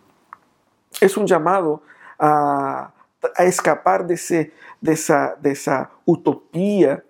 Es 1.00 1.16
un 1.16 1.26
llamado 1.26 1.82
a, 2.18 2.92
a 3.34 3.44
escapar 3.44 4.06
de, 4.06 4.14
ese, 4.14 4.52
de, 4.80 4.92
esa, 4.92 5.36
de 5.40 5.52
esa 5.52 5.90
utopía 6.04 7.04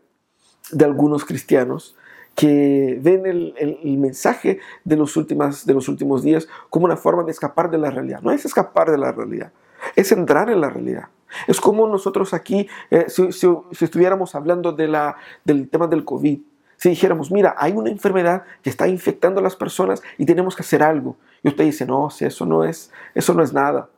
de 0.70 0.84
algunos 0.84 1.24
cristianos 1.24 1.96
que 2.36 2.98
ven 3.00 3.24
el, 3.24 3.54
el, 3.58 3.96
mensaje 3.96 4.60
de 4.84 4.96
los, 4.96 5.16
últimos, 5.16 5.64
de 5.64 5.72
los 5.72 5.88
últimos 5.88 6.22
días 6.22 6.46
como 6.68 6.84
una 6.84 6.98
forma 6.98 7.24
de 7.24 7.32
escapar 7.32 7.70
de 7.70 7.78
la 7.78 7.90
realidad. 7.90 8.20
No 8.20 8.30
es 8.30 8.44
escapar 8.44 8.90
de 8.90 8.98
la 8.98 9.10
realidad, 9.10 9.52
es 9.96 10.12
entrar 10.12 10.50
en 10.50 10.60
la 10.60 10.68
realidad. 10.68 11.08
Es 11.48 11.60
como 11.60 11.88
nosotros 11.88 12.34
aquí, 12.34 12.68
eh, 12.90 13.06
si, 13.08 13.32
si, 13.32 13.48
estuviéramos 13.80 14.34
hablando 14.34 14.72
de 14.72 14.86
la, 14.86 15.16
del 15.44 15.68
tema 15.68 15.86
del 15.86 16.04
COVID, 16.04 16.38
si 16.76 16.90
dijéramos, 16.90 17.30
mira, 17.32 17.54
hay 17.56 17.72
una 17.72 17.90
enfermedad 17.90 18.44
que 18.62 18.68
está 18.68 18.86
infectando 18.86 19.40
a 19.40 19.42
las 19.42 19.56
personas 19.56 20.02
y 20.18 20.26
tenemos 20.26 20.54
que 20.54 20.62
hacer 20.62 20.82
algo. 20.82 21.16
Y 21.42 21.48
usted 21.48 21.64
dice, 21.64 21.86
no, 21.86 22.10
si 22.10 22.26
eso 22.26 22.44
no 22.44 22.64
es, 22.64 22.92
eso 23.14 23.32
no 23.32 23.42
es 23.42 23.54
nada. 23.54 23.88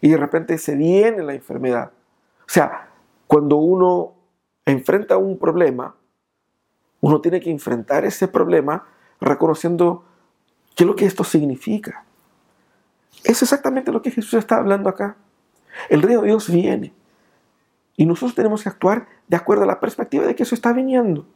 Y 0.00 0.08
de 0.08 0.16
repente 0.16 0.58
se 0.58 0.74
viene 0.74 1.22
la 1.22 1.34
enfermedad. 1.34 1.92
O 2.40 2.48
sea, 2.48 2.88
cuando 3.28 3.56
uno 3.56 4.12
enfrenta 4.66 5.16
un 5.16 5.38
problema, 5.38 5.94
uno 7.04 7.20
tiene 7.20 7.38
que 7.38 7.50
enfrentar 7.50 8.06
ese 8.06 8.28
problema 8.28 8.86
reconociendo 9.20 10.06
qué 10.74 10.84
es 10.84 10.86
lo 10.86 10.96
que 10.96 11.04
esto 11.04 11.22
significa. 11.22 12.06
Es 13.24 13.42
exactamente 13.42 13.92
lo 13.92 14.00
que 14.00 14.10
Jesús 14.10 14.32
está 14.32 14.56
hablando 14.56 14.88
acá. 14.88 15.18
El 15.90 16.00
reino 16.00 16.22
de 16.22 16.28
Dios 16.28 16.48
viene. 16.48 16.94
Y 17.94 18.06
nosotros 18.06 18.34
tenemos 18.34 18.62
que 18.62 18.70
actuar 18.70 19.06
de 19.28 19.36
acuerdo 19.36 19.64
a 19.64 19.66
la 19.66 19.80
perspectiva 19.80 20.24
de 20.24 20.34
que 20.34 20.44
eso 20.44 20.54
está 20.54 20.72
viniendo. 20.72 21.26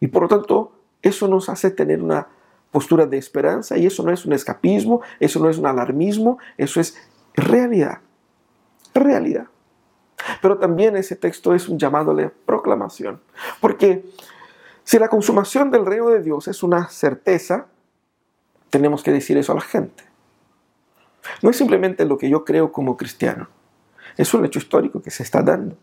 Y 0.00 0.06
por 0.06 0.22
lo 0.22 0.28
tanto, 0.28 0.80
eso 1.02 1.28
nos 1.28 1.50
hace 1.50 1.70
tener 1.70 2.02
una 2.02 2.28
postura 2.70 3.04
de 3.04 3.18
esperanza 3.18 3.76
y 3.76 3.84
eso 3.84 4.02
no 4.02 4.12
es 4.12 4.24
un 4.24 4.32
escapismo, 4.32 5.02
eso 5.20 5.40
no 5.40 5.50
es 5.50 5.58
un 5.58 5.66
alarmismo, 5.66 6.38
eso 6.56 6.80
es 6.80 6.96
realidad. 7.34 7.98
Realidad. 8.94 9.48
Pero 10.40 10.58
también 10.58 10.96
ese 10.96 11.16
texto 11.16 11.54
es 11.54 11.68
un 11.68 11.78
llamado 11.78 12.14
de 12.14 12.28
proclamación. 12.28 13.20
Porque 13.60 14.04
si 14.84 14.98
la 14.98 15.08
consumación 15.08 15.70
del 15.70 15.86
reino 15.86 16.08
de 16.08 16.22
Dios 16.22 16.48
es 16.48 16.62
una 16.62 16.88
certeza, 16.88 17.66
tenemos 18.70 19.02
que 19.02 19.12
decir 19.12 19.36
eso 19.38 19.52
a 19.52 19.56
la 19.56 19.60
gente. 19.60 20.04
No 21.40 21.50
es 21.50 21.56
simplemente 21.56 22.04
lo 22.04 22.18
que 22.18 22.28
yo 22.28 22.44
creo 22.44 22.72
como 22.72 22.96
cristiano. 22.96 23.48
Es 24.16 24.34
un 24.34 24.44
hecho 24.44 24.58
histórico 24.58 25.00
que 25.00 25.10
se 25.10 25.22
está 25.22 25.42
dando. 25.42 25.76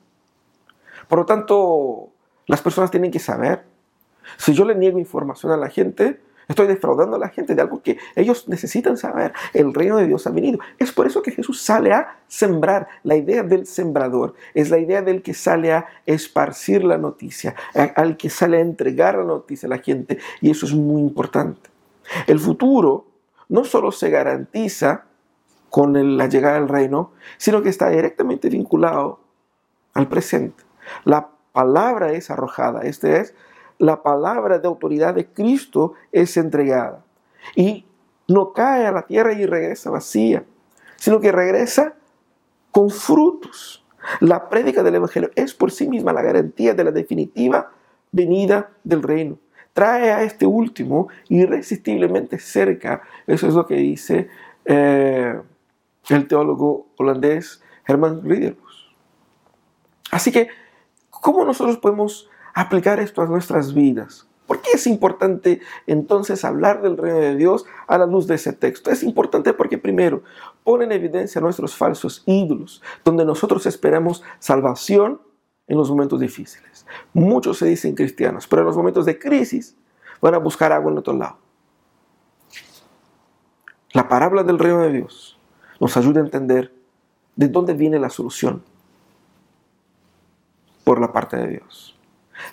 Por 1.08 1.20
lo 1.20 1.26
tanto, 1.26 2.10
las 2.46 2.62
personas 2.62 2.92
tienen 2.92 3.12
que 3.12 3.20
saber. 3.20 3.64
Si 4.38 4.54
yo 4.54 4.66
le 4.66 4.76
niego 4.76 5.00
información 5.00 5.52
a 5.52 5.58
la 5.58 5.70
gente, 5.70 6.22
Estoy 6.50 6.66
defraudando 6.66 7.16
a 7.16 7.20
la 7.20 7.30
gente 7.30 7.54
de 7.54 7.62
algo 7.62 7.84
que 7.84 8.00
ellos 8.16 8.48
necesitan 8.48 8.98
saber. 8.98 9.34
El 9.54 9.72
reino 9.72 9.98
de 9.98 10.08
Dios 10.08 10.26
ha 10.26 10.32
venido. 10.32 10.58
Es 10.80 10.92
por 10.92 11.06
eso 11.06 11.22
que 11.22 11.30
Jesús 11.32 11.62
sale 11.62 11.94
a 11.94 12.18
sembrar. 12.28 12.88
La 13.04 13.16
idea 13.16 13.44
del 13.44 13.68
sembrador 13.68 14.34
es 14.56 14.72
la 14.72 14.80
idea 14.80 15.04
del 15.04 15.22
que 15.22 15.36
sale 15.36 15.72
a 15.72 15.86
esparcir 16.08 16.84
la 16.84 16.98
noticia, 16.98 17.56
al 17.96 18.18
que 18.18 18.32
sale 18.32 18.58
a 18.58 18.62
entregar 18.62 19.16
la 19.16 19.26
noticia 19.26 19.68
a 19.68 19.70
la 19.70 19.78
gente. 19.78 20.18
Y 20.42 20.50
eso 20.50 20.66
es 20.66 20.74
muy 20.74 21.02
importante. 21.02 21.70
El 22.26 22.40
futuro 22.40 23.06
no 23.48 23.64
solo 23.64 23.92
se 23.92 24.10
garantiza 24.10 25.06
con 25.70 26.18
la 26.18 26.26
llegada 26.26 26.56
del 26.56 26.68
reino, 26.68 27.12
sino 27.38 27.62
que 27.62 27.70
está 27.70 27.90
directamente 27.90 28.50
vinculado 28.50 29.20
al 29.94 30.08
presente. 30.08 30.64
La 31.06 31.30
palabra 31.52 32.12
es 32.14 32.32
arrojada. 32.32 32.82
Este 32.82 33.20
es 33.20 33.36
la 33.80 34.04
palabra 34.04 34.60
de 34.60 34.68
autoridad 34.68 35.16
de 35.16 35.26
Cristo 35.26 35.94
es 36.12 36.38
entregada. 36.38 37.04
Y 37.56 37.86
no 38.28 38.54
cae 38.54 38.86
a 38.86 38.92
la 38.92 39.08
tierra 39.08 39.34
y 39.34 39.46
regresa 39.46 39.90
vacía, 39.90 40.44
sino 40.98 41.20
que 41.20 41.32
regresa 41.32 41.96
con 42.72 42.92
frutos. 42.92 43.84
La 44.20 44.50
prédica 44.50 44.84
del 44.84 44.96
Evangelio 44.96 45.32
es 45.36 45.54
por 45.54 45.72
sí 45.72 45.88
misma 45.88 46.14
la 46.14 46.22
garantía 46.22 46.74
de 46.74 46.84
la 46.84 46.92
definitiva 46.92 47.72
venida 48.12 48.72
del 48.84 49.02
reino. 49.02 49.40
Trae 49.74 50.12
a 50.12 50.24
este 50.24 50.46
último 50.46 51.08
irresistiblemente 51.30 52.38
cerca. 52.38 53.02
Eso 53.28 53.48
es 53.48 53.54
lo 53.54 53.66
que 53.66 53.76
dice 53.76 54.30
eh, 54.66 55.40
el 56.10 56.28
teólogo 56.28 56.88
holandés 56.98 57.62
Herman 57.88 58.24
Ridderbos. 58.24 58.94
Así 60.12 60.32
que, 60.32 60.50
¿cómo 61.10 61.46
nosotros 61.46 61.78
podemos 61.78 62.29
aplicar 62.62 63.00
esto 63.00 63.22
a 63.22 63.26
nuestras 63.26 63.74
vidas? 63.74 64.28
¿Por 64.48 64.62
qué 64.62 64.72
es 64.74 64.88
importante 64.88 65.62
entonces 65.86 66.44
hablar 66.44 66.82
del 66.82 66.98
reino 66.98 67.20
de 67.20 67.36
Dios 67.36 67.66
a 67.86 68.00
la 68.00 68.08
luz 68.08 68.26
de 68.26 68.34
ese 68.34 68.52
texto? 68.52 68.90
Es 68.90 69.04
importante 69.04 69.54
porque 69.54 69.78
primero 69.78 70.24
pone 70.64 70.86
en 70.86 70.92
evidencia 70.92 71.40
nuestros 71.40 71.76
falsos 71.76 72.24
ídolos, 72.26 72.82
donde 73.06 73.26
nosotros 73.26 73.68
esperamos 73.68 74.24
salvación 74.40 75.22
en 75.68 75.78
los 75.78 75.92
momentos 75.92 76.20
difíciles. 76.20 76.88
Muchos 77.14 77.60
se 77.60 77.68
dicen 77.68 77.94
cristianos, 77.94 78.48
pero 78.48 78.64
en 78.64 78.68
los 78.68 78.76
momentos 78.76 79.06
de 79.06 79.20
crisis 79.20 79.78
van 80.20 80.34
a 80.34 80.40
buscar 80.40 80.72
agua 80.72 80.92
en 80.92 80.98
otro 80.98 81.14
lado. 81.14 81.38
La 83.94 84.08
parábola 84.08 84.44
del 84.44 84.58
reino 84.58 84.80
de 84.80 84.92
Dios 84.92 85.38
nos 85.80 85.96
ayuda 85.96 86.22
a 86.22 86.24
entender 86.24 86.74
de 87.36 87.48
dónde 87.50 87.76
viene 87.76 88.00
la 88.00 88.10
solución 88.10 88.64
por 90.84 91.00
la 91.00 91.14
parte 91.14 91.38
de 91.38 91.48
Dios. 91.50 91.99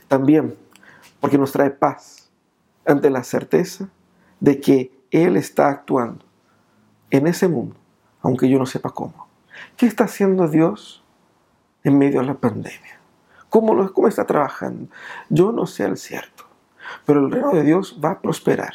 También 0.09 0.57
porque 1.21 1.39
nos 1.39 1.53
trae 1.53 1.71
paz 1.71 2.31
ante 2.87 3.11
la 3.11 3.25
certeza 3.25 3.89
de 4.41 4.61
que 4.61 4.93
Él 5.11 5.37
está 5.37 5.69
actuando 5.69 6.25
en 7.11 7.27
ese 7.27 7.49
mundo, 7.49 7.77
aunque 8.23 8.49
yo 8.49 8.59
no 8.59 8.67
sepa 8.67 8.91
cómo. 8.91 9.27
¿Qué 9.77 9.87
está 9.87 10.05
haciendo 10.05 10.49
Dios 10.49 11.03
en 11.85 11.99
medio 11.99 12.21
de 12.21 12.27
la 12.27 12.35
pandemia? 12.35 13.01
¿Cómo, 13.49 13.93
cómo 13.93 14.09
está 14.09 14.27
trabajando? 14.27 14.89
Yo 15.29 15.53
no 15.53 15.67
sé 15.67 15.85
al 15.85 15.97
cierto, 15.97 16.45
pero 17.05 17.21
el 17.21 17.31
reino 17.31 17.53
de 17.53 17.63
Dios 17.63 17.99
va 18.05 18.13
a 18.13 18.21
prosperar 18.21 18.75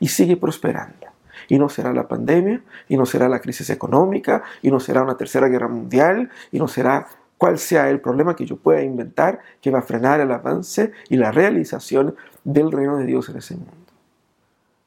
y 0.00 0.08
sigue 0.08 0.36
prosperando. 0.36 1.06
Y 1.48 1.58
no 1.58 1.68
será 1.68 1.92
la 1.92 2.08
pandemia, 2.08 2.62
y 2.88 2.96
no 2.96 3.06
será 3.06 3.28
la 3.28 3.40
crisis 3.40 3.70
económica, 3.70 4.42
y 4.62 4.70
no 4.70 4.80
será 4.80 5.02
una 5.02 5.16
tercera 5.16 5.48
guerra 5.48 5.68
mundial, 5.68 6.30
y 6.50 6.58
no 6.58 6.66
será 6.66 7.06
cuál 7.38 7.58
sea 7.58 7.90
el 7.90 8.00
problema 8.00 8.36
que 8.36 8.46
yo 8.46 8.56
pueda 8.56 8.82
inventar 8.82 9.40
que 9.60 9.70
va 9.70 9.80
a 9.80 9.82
frenar 9.82 10.20
el 10.20 10.32
avance 10.32 10.92
y 11.08 11.16
la 11.16 11.32
realización 11.32 12.16
del 12.44 12.72
reino 12.72 12.96
de 12.96 13.04
Dios 13.04 13.28
en 13.28 13.36
ese 13.36 13.54
mundo. 13.54 13.72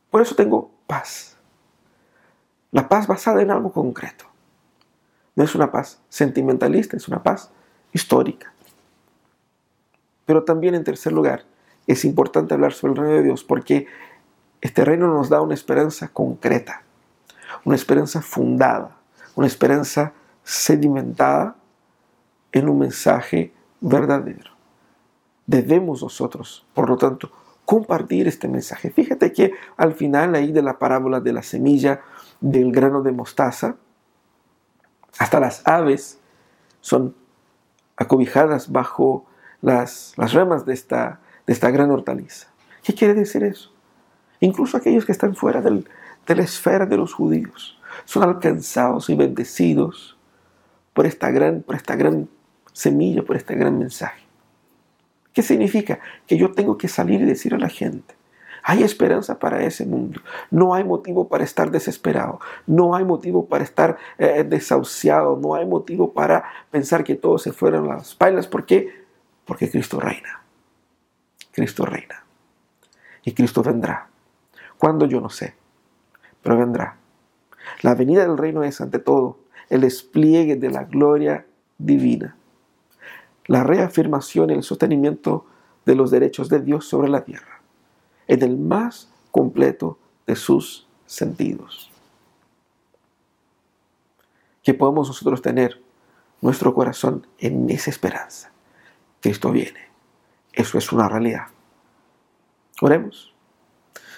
Por 0.09 0.21
eso 0.21 0.35
tengo 0.35 0.71
paz. 0.87 1.37
La 2.71 2.89
paz 2.89 3.07
basada 3.07 3.41
en 3.41 3.51
algo 3.51 3.71
concreto. 3.71 4.25
No 5.35 5.43
es 5.43 5.55
una 5.55 5.71
paz 5.71 6.01
sentimentalista, 6.09 6.97
es 6.97 7.07
una 7.07 7.23
paz 7.23 7.51
histórica. 7.93 8.53
Pero 10.25 10.43
también 10.43 10.75
en 10.75 10.83
tercer 10.83 11.13
lugar, 11.13 11.45
es 11.87 12.05
importante 12.05 12.53
hablar 12.53 12.73
sobre 12.73 12.93
el 12.93 12.99
reino 12.99 13.15
de 13.15 13.23
Dios 13.23 13.43
porque 13.43 13.87
este 14.61 14.85
reino 14.85 15.07
nos 15.07 15.29
da 15.29 15.41
una 15.41 15.53
esperanza 15.53 16.09
concreta, 16.09 16.83
una 17.63 17.75
esperanza 17.75 18.21
fundada, 18.21 18.97
una 19.35 19.47
esperanza 19.47 20.13
sedimentada 20.43 21.55
en 22.51 22.69
un 22.69 22.79
mensaje 22.79 23.53
verdadero. 23.81 24.51
Debemos 25.45 26.03
nosotros, 26.03 26.65
por 26.73 26.89
lo 26.89 26.97
tanto, 26.97 27.31
compartir 27.65 28.27
este 28.27 28.47
mensaje. 28.47 28.89
Fíjate 28.89 29.31
que 29.31 29.53
al 29.77 29.93
final 29.93 30.35
ahí 30.35 30.51
de 30.51 30.61
la 30.61 30.79
parábola 30.79 31.19
de 31.19 31.33
la 31.33 31.43
semilla 31.43 32.01
del 32.41 32.71
grano 32.71 33.01
de 33.03 33.11
mostaza, 33.11 33.75
hasta 35.17 35.39
las 35.39 35.67
aves 35.67 36.19
son 36.81 37.15
acobijadas 37.97 38.71
bajo 38.71 39.25
las, 39.61 40.13
las 40.17 40.33
ramas 40.33 40.65
de 40.65 40.73
esta, 40.73 41.19
de 41.45 41.53
esta 41.53 41.69
gran 41.69 41.91
hortaliza. 41.91 42.47
¿Qué 42.83 42.93
quiere 42.93 43.13
decir 43.13 43.43
eso? 43.43 43.71
Incluso 44.39 44.77
aquellos 44.77 45.05
que 45.05 45.11
están 45.11 45.35
fuera 45.35 45.61
del, 45.61 45.87
de 46.25 46.35
la 46.35 46.43
esfera 46.43 46.85
de 46.85 46.97
los 46.97 47.13
judíos 47.13 47.79
son 48.05 48.23
alcanzados 48.23 49.09
y 49.09 49.15
bendecidos 49.15 50.17
por 50.93 51.05
esta 51.05 51.31
gran, 51.31 51.61
por 51.61 51.75
esta 51.75 51.95
gran 51.95 52.29
semilla 52.79 53.23
por 53.23 53.35
este 53.35 53.55
gran 53.55 53.77
mensaje. 53.77 54.23
¿Qué 55.33 55.43
significa? 55.43 55.99
Que 56.25 56.37
yo 56.37 56.53
tengo 56.53 56.77
que 56.77 56.87
salir 56.87 57.21
y 57.21 57.25
decir 57.25 57.53
a 57.53 57.59
la 57.59 57.67
gente, 57.67 58.15
hay 58.63 58.83
esperanza 58.83 59.37
para 59.37 59.63
ese 59.63 59.85
mundo. 59.85 60.21
No 60.49 60.73
hay 60.73 60.83
motivo 60.83 61.27
para 61.27 61.43
estar 61.43 61.71
desesperado. 61.71 62.39
No 62.65 62.95
hay 62.95 63.03
motivo 63.03 63.47
para 63.47 63.63
estar 63.63 63.97
eh, 64.17 64.43
desahuciado. 64.43 65.37
No 65.37 65.55
hay 65.55 65.65
motivo 65.65 66.13
para 66.13 66.45
pensar 66.71 67.03
que 67.03 67.15
todos 67.15 67.41
se 67.41 67.51
fueron 67.51 67.87
las 67.87 68.15
pailas. 68.15 68.47
¿Por 68.47 68.65
qué? 68.65 69.05
Porque 69.45 69.69
Cristo 69.69 69.99
reina. 69.99 70.41
Cristo 71.51 71.85
reina. 71.85 72.23
Y 73.23 73.33
Cristo 73.33 73.63
vendrá. 73.63 74.07
¿Cuándo? 74.77 75.05
Yo 75.05 75.19
no 75.21 75.29
sé. 75.29 75.55
Pero 76.41 76.57
vendrá. 76.57 76.97
La 77.81 77.95
venida 77.95 78.21
del 78.21 78.37
reino 78.37 78.63
es, 78.63 78.81
ante 78.81 78.99
todo, 78.99 79.39
el 79.69 79.81
despliegue 79.81 80.55
de 80.55 80.69
la 80.69 80.83
gloria 80.83 81.45
divina 81.77 82.35
la 83.49 83.63
reafirmación 83.63 84.51
y 84.51 84.53
el 84.53 84.63
sostenimiento 84.63 85.43
de 85.83 85.95
los 85.95 86.11
derechos 86.11 86.49
de 86.49 86.59
Dios 86.59 86.85
sobre 86.85 87.09
la 87.09 87.25
tierra, 87.25 87.61
en 88.27 88.43
el 88.43 88.57
más 88.59 89.11
completo 89.31 89.97
de 90.27 90.35
sus 90.35 90.87
sentidos. 91.07 91.89
Que 94.61 94.75
podamos 94.75 95.07
nosotros 95.07 95.41
tener 95.41 95.81
nuestro 96.41 96.75
corazón 96.75 97.25
en 97.39 97.67
esa 97.71 97.89
esperanza. 97.89 98.51
Cristo 99.19 99.49
viene. 99.49 99.89
Eso 100.53 100.77
es 100.77 100.91
una 100.91 101.09
realidad. 101.09 101.47
Oremos. 102.81 103.33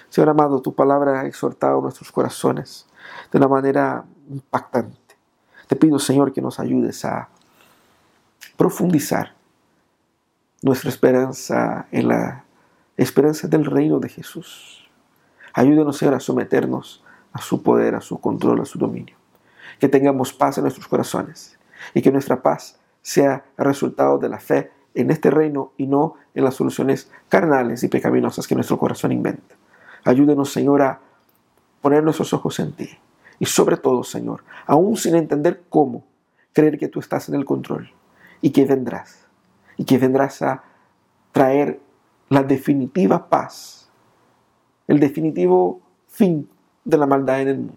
Señor 0.10 0.28
amado, 0.28 0.62
tu 0.62 0.76
palabra 0.76 1.22
ha 1.22 1.26
exhortado 1.26 1.80
nuestros 1.80 2.12
corazones 2.12 2.86
de 3.32 3.38
una 3.38 3.48
manera 3.48 4.04
impactante. 4.30 5.16
Te 5.68 5.78
pido, 5.78 6.00
Señor, 6.00 6.34
que 6.34 6.42
nos 6.42 6.60
ayudes 6.60 7.06
a 7.06 7.30
profundizar 8.62 9.34
nuestra 10.62 10.92
esperanza 10.92 11.88
en 11.92 12.10
la 12.10 12.46
esperanza 12.96 13.48
del 13.48 13.66
reino 13.66 14.00
de 14.00 14.08
Jesús. 14.08 14.88
Ayúdenos, 15.52 15.98
Señor, 15.98 16.14
a 16.14 16.20
someternos 16.20 17.04
a 17.34 17.42
su 17.42 17.64
poder, 17.64 17.96
a 17.96 18.02
su 18.02 18.22
control, 18.22 18.62
a 18.62 18.66
su 18.66 18.78
dominio. 18.78 19.16
Que 19.80 19.88
tengamos 19.88 20.32
paz 20.32 20.60
en 20.60 20.66
nuestros 20.66 20.88
corazones 20.88 21.58
y 21.96 22.04
que 22.04 22.12
nuestra 22.12 22.44
paz 22.44 22.80
sea 23.02 23.46
resultado 23.58 24.20
de 24.20 24.30
la 24.30 24.38
fe 24.38 24.70
en 24.94 25.10
este 25.10 25.32
reino 25.32 25.72
y 25.76 25.88
no 25.88 26.14
en 26.36 26.44
las 26.44 26.54
soluciones 26.54 27.10
carnales 27.30 27.82
y 27.82 27.88
pecaminosas 27.88 28.46
que 28.46 28.54
nuestro 28.54 28.78
corazón 28.78 29.12
inventa. 29.12 29.56
Ayúdenos, 30.06 30.54
Señor, 30.54 30.84
a 30.84 31.00
poner 31.82 32.04
nuestros 32.04 32.32
ojos 32.32 32.60
en 32.60 32.74
ti. 32.74 32.90
Y 33.40 33.48
sobre 33.48 33.78
todo, 33.78 34.04
Señor, 34.04 34.44
aún 34.68 34.98
sin 34.98 35.16
entender 35.16 35.64
cómo, 35.68 36.04
creer 36.54 36.78
que 36.78 36.90
tú 36.90 37.00
estás 37.00 37.28
en 37.28 37.34
el 37.34 37.44
control 37.44 37.92
y 38.42 38.52
que 38.52 38.66
vendrás. 38.66 39.28
Y 39.78 39.86
que 39.86 39.98
vendrás 39.98 40.42
a 40.42 40.64
traer 41.32 41.80
la 42.30 42.44
definitiva 42.44 43.30
paz, 43.30 43.90
el 44.88 45.00
definitivo 45.00 45.82
fin 46.08 46.50
de 46.84 46.98
la 46.98 47.06
maldad 47.06 47.42
en 47.42 47.48
el 47.48 47.58
mundo. 47.58 47.76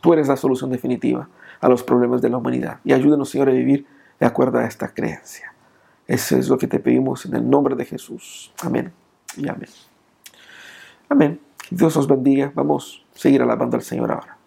Tú 0.00 0.12
eres 0.12 0.28
la 0.28 0.36
solución 0.36 0.70
definitiva 0.70 1.28
a 1.60 1.68
los 1.68 1.82
problemas 1.82 2.22
de 2.22 2.30
la 2.30 2.36
humanidad. 2.36 2.80
Y 2.84 2.92
ayúdanos, 2.92 3.30
Señor, 3.30 3.48
a 3.48 3.52
vivir 3.52 3.86
de 4.20 4.26
acuerdo 4.26 4.58
a 4.58 4.66
esta 4.66 4.88
creencia. 4.88 5.52
Eso 6.06 6.36
es 6.36 6.48
lo 6.48 6.56
que 6.56 6.66
te 6.66 6.78
pedimos 6.78 7.26
en 7.26 7.34
el 7.34 7.48
nombre 7.48 7.76
de 7.76 7.84
Jesús. 7.84 8.52
Amén 8.62 8.92
y 9.36 9.48
amén. 9.48 9.68
Amén. 11.08 11.40
Dios 11.70 11.96
os 11.96 12.06
bendiga. 12.06 12.50
Vamos 12.54 13.04
a 13.14 13.18
seguir 13.18 13.42
alabando 13.42 13.76
al 13.76 13.82
Señor 13.82 14.10
ahora. 14.12 14.37